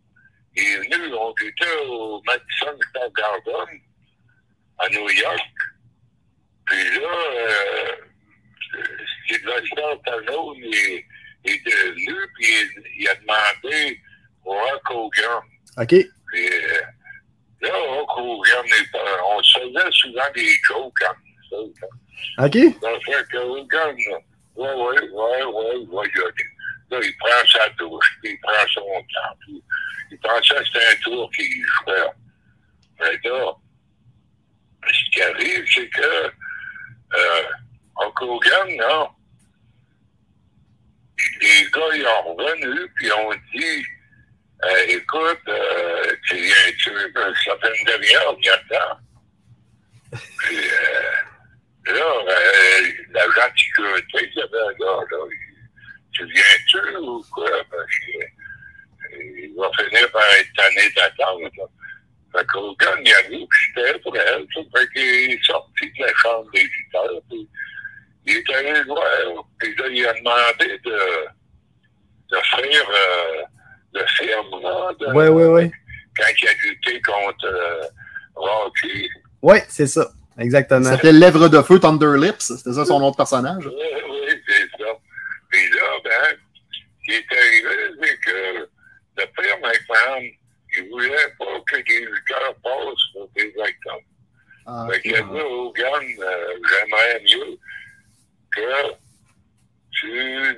Il 0.57 0.63
est 0.63 0.77
venu, 0.79 1.15
on 1.15 1.33
était 1.33 1.77
au 1.87 2.21
Madison 2.27 2.79
Square 2.89 3.13
Garden 3.17 3.81
à 4.79 4.89
New 4.91 5.09
York. 5.11 5.41
Puis 6.67 7.01
là, 7.01 7.15
euh, 7.37 7.93
Sylvester 9.29 9.99
Stallone 10.03 10.63
est, 10.65 11.05
est 11.45 11.65
devenu, 11.65 12.15
puis 12.35 12.47
il, 12.47 12.83
il 13.01 13.09
a 13.09 13.15
demandé 13.15 14.01
au 14.45 14.55
Hulk 14.55 14.91
Hogan. 14.91 15.43
OK. 15.79 15.89
Puis 15.89 16.49
euh, 16.53 16.81
là, 17.63 17.71
Hulk 17.73 18.19
Hogan, 18.19 18.67
on 19.31 19.43
se 19.43 19.59
faisait 19.61 19.91
souvent 19.93 20.31
des 20.35 20.51
jokes 20.67 21.05
OK. 21.53 22.55
Ça 22.81 23.01
fait 23.05 23.29
que 23.31 23.39
Hogan, 23.39 23.97
ouais, 24.57 24.75
ouais, 24.75 25.11
ouais, 25.11 25.45
ouais, 25.45 25.77
ouais, 25.89 26.07
a- 26.07 26.91
Là, 26.91 26.99
il 27.03 27.17
prend 27.19 27.49
sa 27.53 27.69
douche, 27.71 28.19
il 28.25 28.41
prend 28.41 28.67
son 28.73 28.81
temps, 28.81 29.37
puis 29.41 29.63
il 30.11 30.19
pensait 30.21 30.55
que 30.55 30.65
c'était 30.65 30.87
un 30.87 30.97
tour 31.03 31.31
qu'il 31.33 31.63
jouait. 31.63 32.11
Mais 33.01 33.29
là, 33.29 33.53
ce 34.87 35.11
qui 35.13 35.21
arrive, 35.23 35.65
c'est 35.75 35.89
que 35.91 36.01
euh, 37.15 37.43
Hulk 37.97 38.23
Hogan, 38.23 38.77
là, 38.79 39.11
les 41.43 41.71
gars, 41.71 41.95
ils 41.95 42.07
ont 42.07 42.35
revenu, 42.35 42.89
puis 42.97 43.13
ont 43.13 43.35
dit 43.55 43.85
euh, 44.65 44.85
écoute, 44.89 45.41
euh, 45.49 46.17
tu 46.27 46.37
viens, 46.37 46.73
tu, 46.79 46.91
ça 47.45 47.57
fait 47.61 47.79
une 47.81 47.87
demi-heure. 47.87 48.37
Puis, 50.39 50.57
euh, 50.57 50.98
là, 51.93 52.13
euh, 52.29 52.93
l'agent 53.11 53.49
de 53.55 53.59
sécurité, 53.59 54.31
il 54.33 54.39
y 54.39 54.43
avait 54.43 54.75
gars, 54.79 55.05
là, 55.11 55.19
il- 55.31 55.59
tu 56.13 56.25
viens-tu 56.27 56.97
ou 56.99 57.25
quoi? 57.33 57.51
Parce 57.71 57.87
que, 57.87 59.15
il 59.21 59.55
va 59.57 59.71
finir 59.79 60.11
par 60.11 60.23
être 60.39 60.53
tanné 60.57 60.91
d'attendre. 60.97 61.49
là. 61.57 61.65
Fait 62.37 62.47
qu'Hogan, 62.47 62.99
il 63.05 63.13
a 63.15 63.23
dit 63.23 63.49
que 63.49 63.57
c'était 63.83 63.99
pour 64.01 64.17
elle. 64.17 64.47
ça. 64.55 64.61
Fait 64.77 64.89
qu'il 64.93 65.33
est 65.33 65.45
sorti 65.45 65.91
de 65.99 66.05
la 66.05 66.15
chambre 66.15 66.51
des 66.53 66.63
lutteurs, 66.63 67.21
puis 67.29 67.49
il 68.27 68.37
est 68.37 68.55
allé 68.55 68.73
le 68.73 68.85
voir. 68.85 69.45
Puis 69.59 69.75
là, 69.77 69.85
il 69.89 70.07
a 70.07 70.13
demandé 70.15 70.79
de, 70.85 71.27
de 72.31 72.37
faire 72.37 72.91
euh, 72.91 73.43
le 73.95 74.01
là, 74.63 74.93
de- 75.01 75.07
Ouais, 75.15 75.29
ouais, 75.29 75.47
ouais. 75.47 75.71
quand 76.17 76.25
il 76.43 76.49
a 76.49 76.53
lutté 76.65 77.01
contre 77.01 77.47
euh, 77.47 77.83
Rocky. 78.35 79.09
Ouais, 79.41 79.65
c'est 79.69 79.87
ça. 79.87 80.11
Exactement. 80.39 80.91
C'était 80.93 81.13
Lèvre 81.13 81.49
de 81.49 81.61
Feu 81.63 81.79
Thunder 81.81 82.15
Lips. 82.17 82.53
C'était 82.57 82.73
ça 82.73 82.85
son 82.85 83.01
nom 83.01 83.11
de 83.11 83.17
personnage. 83.17 83.67
Oui, 83.67 83.73
oui, 83.75 84.43
c'est 84.47 84.83
ça. 84.83 84.91
Puis 85.51 85.71
là, 85.71 85.83
ben, 86.05 86.37
ce 86.73 87.05
qui 87.05 87.13
est 87.17 87.27
arrivé, 87.33 87.95
c'est 88.03 88.21
que 88.21 88.69
le 89.19 89.25
père 89.37 89.57
McMahon, 89.61 90.23
il 90.77 90.89
voulait 90.91 91.29
pas 91.39 91.61
que 91.67 91.77
les 91.77 92.01
lutteurs 92.01 92.55
passent 92.63 93.13
pour 93.13 93.29
des 93.35 93.53
acteurs. 93.63 94.01
Ah, 94.67 94.87
Fait 94.93 95.01
qu'il 95.01 95.17
a 95.17 95.23
dit 95.23 95.41
au 95.41 95.69
Hogan, 95.69 96.05
euh, 96.21 96.55
j'aimerais 96.69 97.21
mieux 97.25 97.59
que 98.55 98.93
tu 99.93 100.07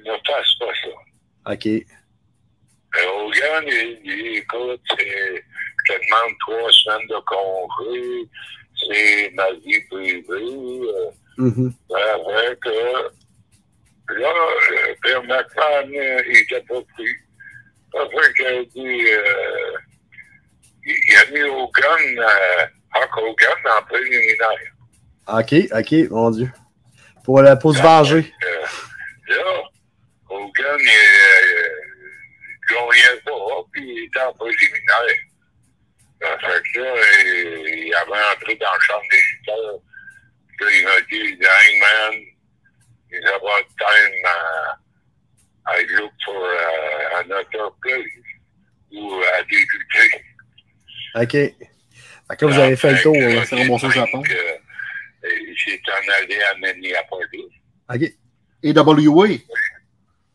ne 0.05 0.13
fasses 0.27 0.55
pas 0.59 0.75
ça. 0.83 1.53
OK. 1.53 1.67
Euh, 1.67 3.07
Hogan, 3.25 3.65
il 3.67 4.01
dit, 4.05 4.27
écoute, 4.39 4.81
c'est- 4.99 5.45
te 5.87 5.93
demande 5.95 6.35
trois 6.47 6.71
semaines 6.73 7.07
de 7.09 7.21
congé, 7.25 8.29
c'est 8.89 9.31
ma 9.35 9.51
vie 9.53 9.81
privée. 9.91 10.25
Euh, 10.31 11.11
Mhm. 11.39 11.73
ça 11.89 11.97
fait 12.27 12.59
que 12.61 14.15
là, 14.15 14.29
euh, 14.29 14.95
Père 15.03 15.23
McMahon, 15.23 15.91
euh, 15.95 16.23
il 16.29 16.37
était 16.39 16.61
pas 16.63 16.81
pris. 16.95 17.15
Fait 17.93 18.33
qu'il 18.37 18.47
a 18.47 18.65
dit, 18.65 19.07
euh, 19.13 19.73
il, 20.85 21.17
a 21.17 21.31
mis 21.31 21.43
Hogan, 21.43 22.19
euh, 22.19 22.67
Hulk 22.95 23.17
Hogan 23.17 23.73
en 23.79 23.83
préliminaire. 23.87 24.73
OK, 25.29 25.55
OK, 25.73 26.11
mon 26.11 26.31
Dieu. 26.31 26.51
Pour, 27.25 27.41
la- 27.43 27.57
pour 27.57 27.75
se 27.75 27.83
venger. 27.83 28.33
Euh, 28.45 28.67
là, 29.35 29.63
Hogan, 30.29 30.79
il, 30.79 30.89
euh, 30.89 31.69
il 32.53 32.75
gagnait 32.75 33.21
pas, 33.25 33.63
puis 33.73 33.83
il 33.89 34.05
était 34.07 34.21
en 34.21 34.33
préliminaire. 34.35 35.17
Ça 36.21 36.39
fait 36.39 36.63
que 36.75 36.81
là, 36.81 36.95
il, 37.25 37.87
il 37.87 37.95
avait 37.95 38.25
entré 38.35 38.55
dans 38.57 38.73
la 38.73 38.79
chambre 38.81 39.05
des 39.11 39.23
lutteurs. 39.33 39.79
Puis 40.57 40.67
là, 40.67 40.71
il 40.77 40.85
m'a 40.85 41.01
dit, 41.11 41.47
Hangman, 41.47 42.21
is 43.13 43.27
about 43.27 43.67
time 43.79 44.15
uh, 44.25 44.77
I 45.67 45.85
look 45.97 46.13
for 46.25 46.35
uh, 46.35 47.21
another 47.25 47.71
place 47.81 48.07
où 48.93 49.21
à 49.35 49.43
débuter. 49.45 50.25
OK. 51.15 51.33
Fait 51.33 52.37
que 52.37 52.47
là, 52.47 52.53
vous 52.53 52.59
avez 52.61 52.77
fait 52.77 52.93
le 52.93 53.03
tour. 53.03 53.15
c'est 53.47 53.57
remboursé 53.57 53.87
au 53.87 53.91
Japon. 53.91 54.23
Il 55.23 55.55
s'est 55.65 55.81
en 55.89 56.23
allé 56.23 56.41
à 56.43 56.55
Minneapolis. 56.55 57.51
OK. 57.93 58.13
Et 58.63 58.73
WA, 58.73 59.27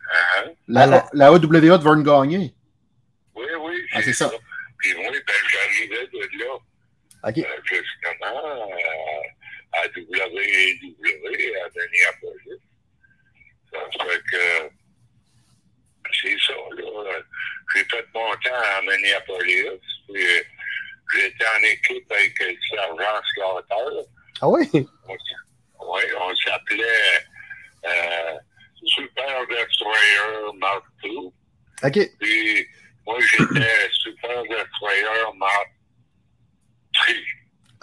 Hein? 0.08 0.52
la, 0.68 0.86
la- 0.86 1.10
la 1.14 1.28
AWA 1.28 1.40
de 1.40 1.84
Vern 1.84 2.04
Gagné. 2.04 2.54
Oui, 3.36 3.46
oui. 3.60 3.74
Ah, 3.94 4.02
c'est 4.04 4.14
ça. 4.14 4.32
Puis 4.78 4.94
moi, 4.96 5.12
ben, 5.12 5.34
j'arrivais 5.88 6.08
de 6.08 6.44
là 6.44 6.58
euh, 7.26 7.62
justement 7.64 8.46
euh, 8.56 9.24
à 9.74 9.88
WW 9.88 10.76
à 11.58 11.70
Minneapolis. 11.76 12.62
Ça 13.72 14.06
fait 14.06 14.22
que 14.32 14.70
c'est 16.22 16.38
ça, 16.40 16.54
là. 16.54 17.22
J'ai 17.74 17.84
fait 17.84 18.06
mon 18.14 18.32
temps 18.32 18.78
à 18.78 18.82
Minneapolis. 18.82 19.82
Puis 20.14 20.24
j'étais 21.14 21.46
en 21.46 21.64
équipe 21.64 22.12
avec 22.12 22.40
le 22.40 22.56
sergent 22.70 23.22
Slaughter. 23.34 24.08
Ah 24.42 24.50
oui? 24.50 24.70
Oui, 24.74 26.02
on 26.20 26.36
s'appelait 26.36 27.26
euh, 27.86 28.38
Super 28.86 29.48
Destroyer 29.48 30.58
Mark 30.58 30.86
II. 31.04 31.32
OK. 31.84 32.00
Puis 32.20 32.68
moi, 33.06 33.20
j'étais 33.20 33.90
Super 33.92 34.44
Destroyer 34.44 35.38
Mark. 35.38 35.75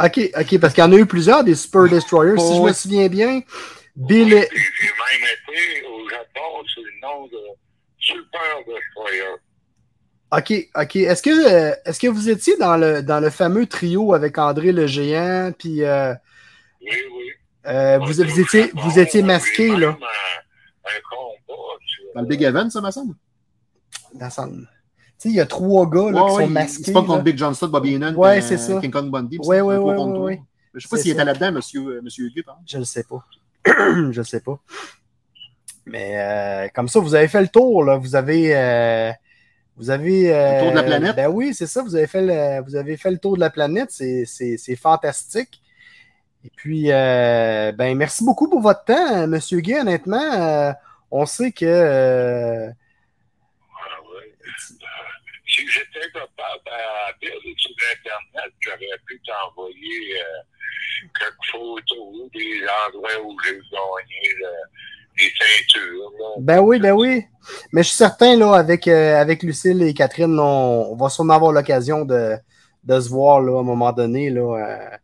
OK, 0.05 0.31
OK, 0.39 0.59
parce 0.61 0.75
qu'il 0.75 0.83
y 0.83 0.87
en 0.87 0.93
a 0.93 0.97
eu 0.97 1.07
plusieurs 1.07 1.45
des 1.45 1.55
Super 1.55 1.89
Destroyers. 1.89 2.39
Si 2.39 2.57
je 2.57 2.61
me 2.61 2.73
souviens 2.73 3.09
bien, 3.09 3.41
Bill 3.95 4.29
j'ai 4.29 4.35
même 4.39 5.29
été 5.29 5.87
au 5.87 6.09
Japon 6.09 6.65
sous 6.67 6.83
le 6.83 6.91
nom 7.03 7.27
de 7.27 7.39
Super 7.99 8.41
Destroyer. 8.67 9.37
OK, 10.33 10.71
OK. 10.75 10.97
Est-ce 10.97 11.23
que, 11.23 11.31
euh, 11.31 11.75
est-ce 11.85 12.01
que 12.01 12.07
vous 12.09 12.31
étiez 12.31 12.57
dans 12.57 12.77
le, 12.79 13.03
dans 13.03 13.21
le 13.21 13.29
fameux 13.31 13.67
trio 13.67 14.15
avec 14.15 14.39
André 14.39 14.73
le 14.73 14.87
Géant, 14.87 15.53
puis 15.57 15.85
euh, 15.85 16.15
Oui, 16.81 16.89
oui. 16.91 17.31
euh, 17.67 17.99
vous, 17.99 18.07
vous 18.07 18.41
étiez, 18.41 18.63
Japon, 18.69 18.81
vous 18.83 18.99
étiez 18.99 19.23
masqué, 19.23 19.69
là, 19.77 19.89
Un, 19.89 19.93
un 19.93 21.01
combat 21.11 21.63
sur, 21.87 22.05
Dans 22.15 22.23
le 22.23 22.27
Big 22.27 22.43
Event, 22.43 22.71
ça 22.71 22.81
me 22.81 22.91
semble. 22.91 23.15
dans 24.15 24.31
son- 24.31 24.49
Tu 24.51 24.57
sais, 24.57 24.67
il 25.31 25.35
y 25.37 25.41
a 25.41 25.47
trois 25.47 25.89
gars 25.89 26.11
là, 26.11 26.23
Ouais, 26.25 26.31
qui 26.31 26.37
ouais, 26.37 26.45
sont 26.45 26.51
masqués. 26.51 26.83
C'est 26.85 26.93
pas 26.93 27.01
là. 27.01 27.07
contre 27.07 27.23
Big 27.25 27.37
John 27.39 27.55
Studd, 27.55 27.71
Bobby 27.71 27.95
Heenan, 27.95 28.15
Ouais, 28.15 28.41
c'est 28.41 28.55
euh, 28.55 28.59
ça. 28.59 28.81
King 28.81 28.91
Kong 28.91 29.11
Bundy. 29.11 29.39
ouais, 29.39 29.59
trois. 29.61 30.07
ouais. 30.21 30.41
Je 30.75 30.81
sais 30.81 30.89
pas 30.89 30.97
s'il 30.97 31.11
était 31.13 31.25
là-dedans, 31.25 31.53
monsieur, 31.53 31.81
euh, 31.87 32.01
monsieur 32.03 32.27
Hugues. 32.27 32.45
Je 32.67 32.79
ne 32.79 32.85
sais 32.85 33.05
pas. 33.05 33.25
je 33.67 34.19
ne 34.19 34.23
sais 34.25 34.41
pas. 34.41 34.59
Mais 35.87 36.19
euh, 36.19 36.69
comme 36.75 36.89
ça, 36.89 37.01
vous 37.01 37.15
avez 37.15 37.29
fait 37.29 37.41
le 37.43 37.49
tour, 37.49 37.85
là. 37.85 37.97
Vous 37.97 38.15
avez. 38.17 38.57
euh, 38.57 39.11
vous 39.77 39.91
avez. 39.91 40.35
euh, 40.35 40.55
Le 40.59 40.61
tour 40.63 40.71
de 40.71 40.77
la 40.77 40.83
planète? 40.83 41.17
Ben 41.17 41.29
oui, 41.29 41.53
c'est 41.55 41.67
ça. 41.67 41.83
Vous 41.83 41.95
avez 41.97 42.07
fait 42.07 42.23
le, 42.23 42.63
vous 42.65 42.77
avez 42.77 42.97
fait 42.97 43.11
le 43.11 43.19
tour 43.19 43.35
de 43.35 43.41
la 43.41 43.51
planète. 43.51 43.91
C'est, 43.91 44.77
fantastique. 44.77 45.61
Et 46.45 46.51
puis, 46.57 46.85
ben, 46.89 47.95
merci 47.97 48.25
beaucoup 48.25 48.49
pour 48.49 48.61
votre 48.61 48.85
temps, 48.85 49.23
M. 49.25 49.39
Gay. 49.61 49.81
Honnêtement, 49.81 50.75
on 51.11 51.27
sait 51.27 51.53
que. 51.53 51.65
euh, 51.67 52.69
Ah, 52.69 54.01
ouais. 54.15 54.33
Euh, 54.47 54.51
si 55.53 55.69
j'étais 55.69 56.11
capable 56.13 56.69
à 56.71 57.13
dire 57.21 57.33
sur 57.57 57.71
Internet, 57.93 58.53
j'aurais 58.61 58.99
pu 59.07 59.21
t'envoyer 59.27 60.21
euh, 60.21 61.09
quelques 61.19 61.51
photos 61.51 62.31
des 62.33 62.61
endroits 62.87 63.23
où 63.25 63.37
j'ai 63.45 63.53
gagné 63.53 64.35
les 65.19 65.33
ceintures. 65.39 66.11
là. 66.19 66.27
Ben 66.39 66.61
oui, 66.61 66.79
ben 66.79 66.93
oui. 66.93 67.25
Mais 67.73 67.83
je 67.83 67.89
suis 67.89 67.97
certain, 67.97 68.37
là, 68.37 68.55
avec, 68.55 68.89
euh, 68.89 69.21
avec 69.21 69.43
Lucille 69.43 69.83
et 69.83 69.95
Catherine, 69.95 70.39
on, 70.39 70.93
on 70.93 70.97
va 70.97 71.09
sûrement 71.09 71.35
avoir 71.35 71.53
l'occasion 71.53 72.05
de, 72.05 72.37
de 72.85 73.01
se 73.01 73.09
voir 73.09 73.41
là, 73.41 73.57
à 73.59 73.61
un 73.61 73.65
moment 73.65 73.93
donné. 73.93 74.31
Là, 74.31 74.57
euh, 74.57 74.97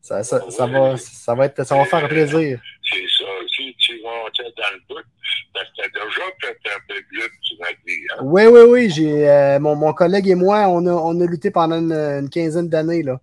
ça, 0.00 0.22
ça, 0.22 0.50
ça 0.50 0.66
va, 0.66 0.96
ça, 0.96 1.34
va 1.34 1.46
être, 1.46 1.64
ça 1.64 1.76
va 1.76 1.84
faire 1.84 2.08
plaisir. 2.08 2.60
C'est 2.90 3.06
ça. 3.18 3.24
Si 3.54 3.74
tu 3.78 4.00
montais 4.02 4.52
dans 4.56 4.74
le 4.74 4.80
bout, 4.88 5.04
parce 5.52 5.68
que 5.70 5.82
t'as 5.82 5.88
déjà 5.88 6.22
fait 6.40 6.57
Oui, 8.22 8.46
oui, 8.46 8.60
oui. 8.68 8.90
J'ai, 8.90 9.28
euh, 9.28 9.58
mon, 9.58 9.74
mon 9.76 9.92
collègue 9.92 10.28
et 10.28 10.34
moi, 10.34 10.68
on 10.68 10.86
a, 10.86 10.92
on 10.92 11.20
a 11.20 11.26
lutté 11.26 11.50
pendant 11.50 11.78
une, 11.78 11.92
une 11.92 12.30
quinzaine 12.30 12.68
d'années. 12.68 13.02
Là. 13.02 13.18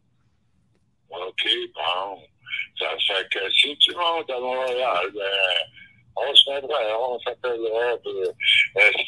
OK, 1.10 1.48
bon. 1.74 2.20
Ça 2.78 2.88
fait 3.08 3.28
que 3.32 3.52
si 3.54 3.78
tu 3.78 3.94
montes 3.96 4.30
à 4.30 4.40
Montréal, 4.40 5.06
ben, 5.14 5.22
on 6.18 6.36
se 6.36 6.50
mettra, 6.50 6.78
on 7.00 7.20
s'appellera. 7.20 7.94
Euh, 8.06 8.32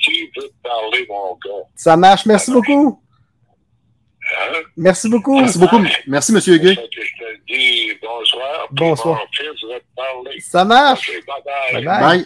Steve 0.02 0.30
veut 0.38 0.48
te 0.48 0.54
parler, 0.64 1.06
mon 1.10 1.36
gars. 1.36 1.66
Ça 1.76 1.98
marche. 1.98 2.26
Merci 2.26 2.52
beaucoup. 2.52 3.02
Hein? 4.40 4.60
Merci 4.76 5.10
beaucoup. 5.10 5.40
Merci 5.40 5.60
beaucoup. 5.60 5.80
Merci, 6.08 6.34
je 6.34 6.58
te 6.58 7.46
dis 7.48 7.94
bonsoir. 8.02 8.68
Bonsoir. 8.72 9.20
Mon 9.20 9.28
fils 9.32 9.70
va 9.70 9.80
te 9.80 9.86
parler. 9.96 10.40
Ça 10.40 10.66
marche. 10.66 11.10
OK, 11.10 11.26
bye 11.26 11.42
bye. 11.46 11.74
Bye 11.74 11.86
bye. 11.86 12.18
Bye. 12.18 12.26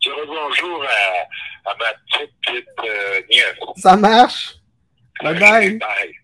Tu 0.00 0.10
dis 0.10 0.26
bonjour 0.26 0.82
à, 0.82 1.26
à 1.64 1.74
ma 1.78 1.92
petite, 2.06 2.32
petite 2.42 2.68
euh, 2.84 3.20
nièce. 3.30 3.58
Ça 3.76 3.96
marche? 3.96 4.56
Bye 5.22 5.38
bye. 5.38 5.78
Bye. 5.78 6.14